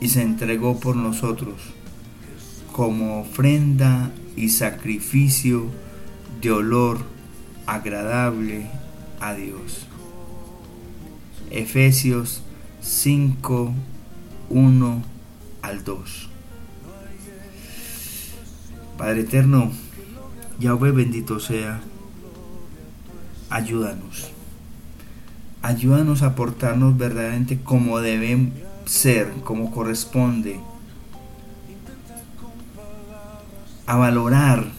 y 0.01 0.09
se 0.09 0.23
entregó 0.23 0.79
por 0.79 0.95
nosotros, 0.95 1.61
como 2.73 3.21
ofrenda 3.21 4.11
y 4.35 4.49
sacrificio 4.49 5.67
de 6.41 6.51
olor 6.51 7.05
agradable 7.67 8.65
a 9.19 9.35
Dios. 9.35 9.85
Efesios 11.51 12.41
5, 12.81 13.73
1 14.49 15.03
al 15.61 15.83
2. 15.83 16.29
Padre 18.97 19.21
eterno, 19.21 19.71
Yahweh 20.59 20.91
bendito 20.91 21.39
sea, 21.39 21.79
ayúdanos. 23.51 24.31
Ayúdanos 25.61 26.23
a 26.23 26.33
portarnos 26.33 26.97
verdaderamente 26.97 27.61
como 27.61 27.99
deben 27.99 28.70
ser, 28.85 29.31
como 29.43 29.71
corresponde. 29.71 30.59
A 33.85 33.95
valorar 33.95 34.71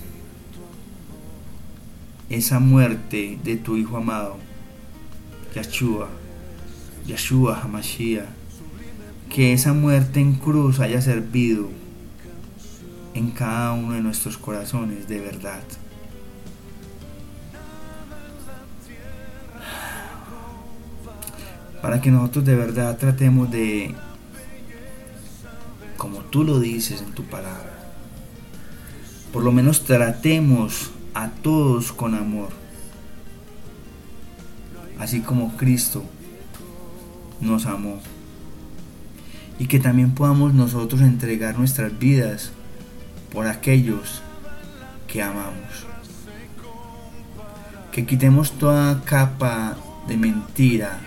esa 2.29 2.61
muerte 2.61 3.39
de 3.45 3.57
tu 3.57 3.77
Hijo 3.77 3.97
amado, 3.97 4.39
Yahshua, 5.55 6.09
Yahshua 7.07 7.61
Hamashiach. 7.61 8.29
Que 9.29 9.53
esa 9.53 9.73
muerte 9.73 10.21
en 10.21 10.35
cruz 10.35 10.81
haya 10.81 11.01
servido 11.01 11.69
en 13.15 13.31
cada 13.31 13.73
uno 13.73 13.95
de 13.95 14.01
nuestros 14.01 14.37
corazones 14.39 15.09
de 15.09 15.21
verdad. 15.21 15.63
Para 21.83 22.01
que 22.01 22.13
nosotros 22.13 22.45
de 22.45 22.55
verdad 22.55 22.97
tratemos 22.97 23.51
de, 23.51 23.93
como 25.97 26.19
tú 26.19 26.45
lo 26.45 26.61
dices 26.61 27.03
en 27.03 27.13
tu 27.13 27.25
palabra, 27.25 27.73
por 29.33 29.43
lo 29.43 29.51
menos 29.51 29.83
tratemos 29.83 30.93
a 31.13 31.31
todos 31.31 31.91
con 31.91 32.15
amor, 32.15 32.51
así 35.01 35.23
como 35.23 35.57
Cristo 35.57 36.05
nos 37.41 37.67
amó. 37.67 38.01
Y 39.59 39.67
que 39.67 39.81
también 39.81 40.13
podamos 40.13 40.55
nosotros 40.55 41.01
entregar 41.01 41.59
nuestras 41.59 41.99
vidas 41.99 42.53
por 43.33 43.49
aquellos 43.49 44.23
que 45.09 45.21
amamos. 45.21 45.87
Que 47.91 48.07
quitemos 48.07 48.53
toda 48.53 49.03
capa 49.05 49.77
de 50.09 50.17
mentira 50.17 51.01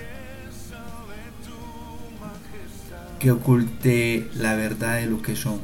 que 3.19 3.31
oculte 3.31 4.29
la 4.35 4.55
verdad 4.55 4.97
de 4.97 5.07
lo 5.07 5.21
que 5.21 5.35
somos. 5.35 5.61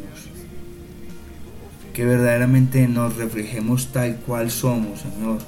Que 1.94 2.06
verdaderamente 2.06 2.88
nos 2.88 3.16
reflejemos 3.16 3.92
tal 3.92 4.16
cual 4.18 4.50
somos, 4.50 5.02
Señor. 5.02 5.40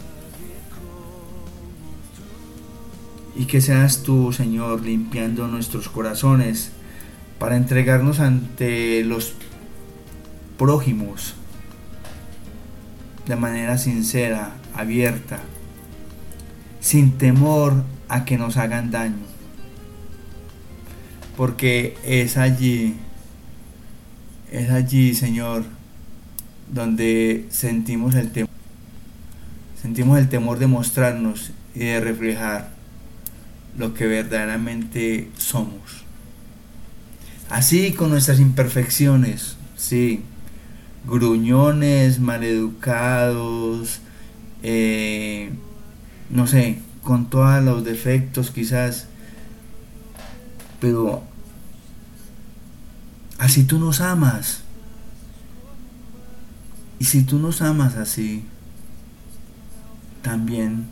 Y 3.36 3.46
que 3.46 3.62
seas 3.62 4.04
tú, 4.04 4.32
Señor, 4.32 4.82
limpiando 4.82 5.48
nuestros 5.48 5.90
corazones 5.90 6.72
para 7.40 7.58
entregarnos 7.58 8.20
ante 8.20 9.04
los 9.04 9.34
prójimos 10.58 11.36
de 13.26 13.36
manera 13.36 13.78
sincera, 13.78 14.52
abierta, 14.76 15.40
sin 16.80 17.18
temor 17.18 17.84
a 18.10 18.26
que 18.26 18.38
nos 18.38 18.58
hagan 18.58 18.92
daño. 18.92 19.33
Porque 21.38 21.98
es 22.06 22.38
allí, 22.38 22.96
es 24.52 24.70
allí, 24.70 25.16
Señor, 25.16 25.64
donde 26.72 27.46
sentimos 27.50 28.16
el 28.16 28.32
temor. 28.32 28.50
Sentimos 29.82 30.18
el 30.20 30.30
temor 30.30 30.60
de 30.60 30.68
mostrarnos 30.68 31.52
y 31.76 31.80
de 31.80 32.00
reflejar 32.00 32.70
lo 33.78 33.94
que 33.94 34.08
verdaderamente 34.08 35.30
somos. 35.38 36.04
Así 37.50 37.92
con 37.92 38.10
nuestras 38.10 38.40
imperfecciones, 38.40 39.58
sí, 39.76 40.22
gruñones, 41.06 42.20
maleducados, 42.20 44.00
eh, 44.64 45.50
no 46.30 46.48
sé, 46.48 46.80
con 47.04 47.30
todos 47.30 47.64
los 47.64 47.84
defectos 47.84 48.52
quizás, 48.52 49.08
pero 50.84 51.24
así 53.40 53.64
tú 53.64 53.80
nos 53.80 54.02
amas. 54.02 54.64
Y 57.00 57.06
si 57.06 57.24
tú 57.24 57.40
nos 57.40 57.62
amas 57.62 57.96
así, 57.96 58.44
también 60.22 60.88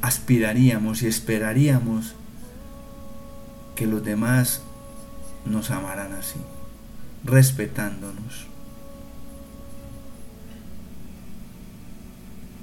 aspiraríamos 0.00 1.02
y 1.02 1.06
esperaríamos 1.06 2.14
que 3.76 3.86
los 3.86 4.02
demás 4.02 4.62
nos 5.44 5.70
amaran 5.70 6.14
así, 6.14 6.40
respetándonos. 7.24 8.46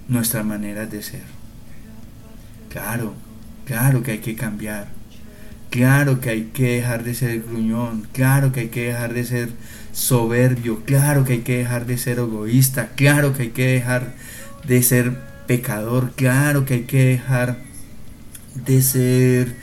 Nuestra 0.07 0.41
manera 0.41 0.87
de 0.87 1.03
ser. 1.03 1.25
Claro, 2.69 3.13
claro 3.65 4.01
que 4.01 4.13
hay 4.13 4.19
que 4.21 4.35
cambiar. 4.35 5.04
Claro 5.75 6.21
que 6.21 6.29
hay 6.29 6.43
que 6.53 6.77
dejar 6.77 7.03
de 7.03 7.13
ser 7.13 7.41
gruñón. 7.41 8.07
Claro 8.13 8.53
que 8.53 8.61
hay 8.61 8.67
que 8.69 8.85
dejar 8.85 9.13
de 9.13 9.25
ser 9.25 9.49
soberbio. 9.91 10.85
Claro 10.85 11.25
que 11.25 11.33
hay 11.33 11.39
que 11.39 11.57
dejar 11.57 11.85
de 11.85 11.97
ser 11.97 12.19
egoísta. 12.19 12.91
Claro 12.95 13.33
que 13.33 13.43
hay 13.43 13.49
que 13.49 13.67
dejar 13.67 14.13
de 14.65 14.81
ser 14.81 15.19
pecador. 15.47 16.13
Claro 16.15 16.63
que 16.63 16.75
hay 16.75 16.83
que 16.83 17.03
dejar 17.03 17.57
de 18.53 18.81
ser 18.81 19.53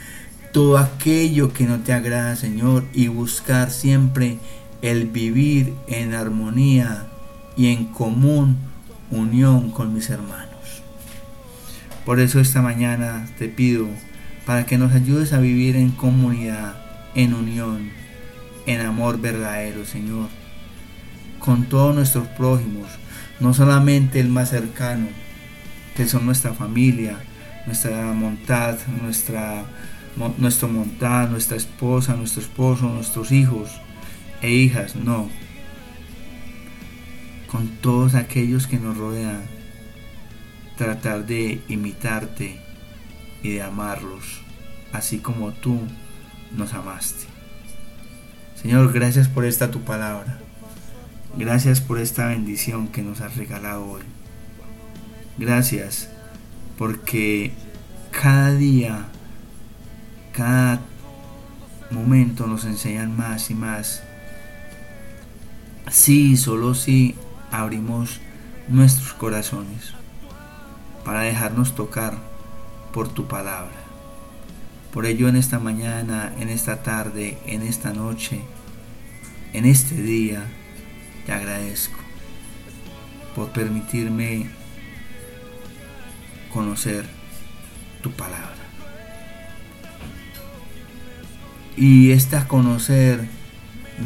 todo 0.53 0.77
aquello 0.77 1.55
que 1.55 1.65
no 1.65 1.81
te 1.81 1.95
agrada, 1.95 2.37
Señor, 2.37 2.85
y 2.93 3.09
buscar 3.09 3.71
siempre 3.71 4.37
el 4.83 5.07
vivir 5.07 5.73
en 5.89 6.13
armonía 6.13 7.07
y 7.57 7.69
en 7.69 7.87
común 7.87 8.59
unión 9.11 9.71
con 9.71 9.95
mis 9.95 10.11
hermanos. 10.11 10.83
Por 12.05 12.21
eso 12.21 12.39
esta 12.39 12.61
mañana 12.61 13.31
te 13.39 13.49
pido 13.49 13.89
para 14.53 14.67
que 14.67 14.77
nos 14.77 14.93
ayudes 14.93 15.33
a 15.33 15.39
vivir 15.39 15.77
en 15.77 15.93
comunidad, 15.93 16.75
en 17.15 17.33
unión, 17.33 17.89
en 18.67 18.83
amor 18.83 19.19
verdadero, 19.19 19.87
Señor, 19.87 20.29
con 21.39 21.65
todos 21.65 21.95
nuestros 21.95 22.29
prójimos, 22.29 22.91
no 23.41 23.55
solamente 23.55 24.21
el 24.21 24.29
más 24.29 24.51
cercano, 24.51 25.07
que 25.97 26.07
son 26.07 26.27
nuestra 26.27 26.53
familia, 26.53 27.17
nuestra 27.65 28.13
montad, 28.13 28.77
nuestra, 29.01 29.65
nuestro 30.37 30.69
montad, 30.69 31.31
nuestra 31.31 31.57
esposa, 31.57 32.15
nuestro 32.15 32.43
esposo, 32.43 32.91
nuestros 32.91 33.33
hijos 33.33 33.71
e 34.43 34.51
hijas, 34.51 34.97
no, 34.97 35.31
con 37.51 37.69
todos 37.81 38.15
aquellos 38.15 38.67
que 38.67 38.79
nos 38.79 38.99
rodean, 38.99 39.41
tratar 40.77 41.25
de 41.25 41.63
imitarte 41.69 42.61
y 43.43 43.53
de 43.55 43.63
amarlos, 43.63 44.42
así 44.93 45.19
como 45.19 45.53
tú 45.53 45.81
nos 46.57 46.75
amaste. 46.75 47.27
Señor, 48.61 48.93
gracias 48.93 49.29
por 49.29 49.45
esta 49.45 49.71
tu 49.71 49.81
palabra. 49.81 50.39
Gracias 51.37 51.81
por 51.81 51.99
esta 51.99 52.27
bendición 52.27 52.89
que 52.89 53.03
nos 53.03 53.21
has 53.21 53.37
regalado 53.37 53.85
hoy. 53.87 54.03
Gracias 55.39 56.09
porque 56.77 57.53
cada 58.11 58.53
día, 58.53 59.07
cada 60.33 60.81
momento 61.91 62.47
nos 62.47 62.65
enseñan 62.65 63.17
más 63.17 63.51
y 63.51 63.55
más. 63.55 64.03
Sí, 65.91 66.37
solo 66.37 66.75
si 66.75 67.15
abrimos 67.51 68.21
nuestros 68.69 69.13
corazones 69.15 69.95
para 71.05 71.23
dejarnos 71.23 71.75
tocar 71.75 72.17
por 72.93 73.09
tu 73.09 73.27
palabra. 73.27 73.82
Por 74.93 75.07
ello 75.07 75.29
en 75.29 75.37
esta 75.37 75.59
mañana, 75.59 76.35
en 76.39 76.51
esta 76.51 76.83
tarde, 76.83 77.39
en 77.47 77.63
esta 77.63 77.95
noche, 77.95 78.43
en 79.55 79.65
este 79.65 79.95
día, 79.95 80.45
te 81.25 81.33
agradezco 81.33 81.99
por 83.35 83.51
permitirme 83.53 84.51
conocer 86.53 87.07
tu 88.03 88.13
palabra. 88.13 88.53
Y 91.75 92.11
esta 92.13 92.47
conocer 92.47 93.27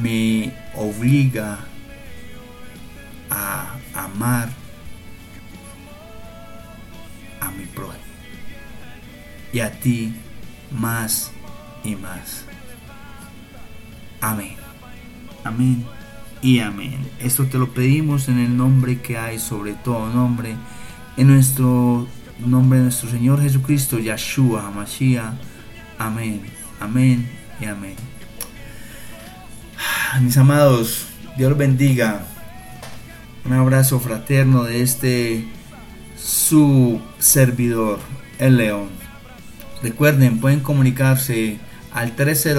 me 0.00 0.52
obliga 0.76 1.58
a 3.28 3.74
amar 3.92 4.50
a 7.40 7.50
mi 7.50 7.64
prójimo 7.66 8.04
y 9.52 9.60
a 9.60 9.72
ti 9.80 10.14
más 10.70 11.32
y 11.84 11.94
más. 11.96 12.44
Amén. 14.20 14.56
Amén 15.44 15.84
y 16.42 16.60
amén. 16.60 16.98
Esto 17.20 17.46
te 17.46 17.58
lo 17.58 17.72
pedimos 17.72 18.28
en 18.28 18.38
el 18.38 18.56
nombre 18.56 19.00
que 19.00 19.16
hay 19.16 19.38
sobre 19.38 19.74
todo 19.74 20.08
nombre, 20.08 20.56
en 21.16 21.28
nuestro 21.28 22.06
nombre 22.44 22.78
de 22.78 22.84
nuestro 22.84 23.10
Señor 23.10 23.40
Jesucristo, 23.40 23.98
Yahshua, 23.98 24.70
Mashiach. 24.70 25.34
Amén, 25.98 26.42
amén 26.80 27.28
y 27.60 27.64
amén. 27.66 27.94
Mis 30.20 30.36
amados, 30.36 31.06
Dios 31.36 31.56
bendiga. 31.56 32.24
Un 33.44 33.52
abrazo 33.52 34.00
fraterno 34.00 34.64
de 34.64 34.82
este 34.82 35.48
su 36.16 37.00
servidor, 37.18 38.00
el 38.38 38.56
León. 38.56 39.05
Recuerden, 39.82 40.40
pueden 40.40 40.60
comunicarse 40.60 41.58
al 41.92 42.16
30 42.16 42.54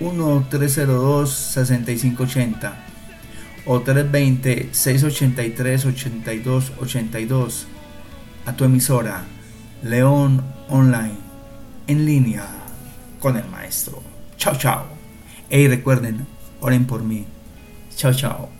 1302 0.00 1.30
6580 1.30 2.76
o 3.66 3.80
320 3.80 4.68
683 4.72 5.86
8282 5.86 7.66
a 8.46 8.52
tu 8.52 8.64
emisora 8.64 9.24
León 9.82 10.44
Online 10.68 11.16
en 11.86 12.06
línea 12.06 12.46
con 13.20 13.36
el 13.36 13.48
maestro. 13.48 14.02
Chao, 14.36 14.56
chao. 14.56 14.86
Y 15.50 15.68
recuerden, 15.68 16.26
oren 16.60 16.86
por 16.86 17.02
mí. 17.02 17.26
Chao, 17.96 18.12
chao. 18.12 18.53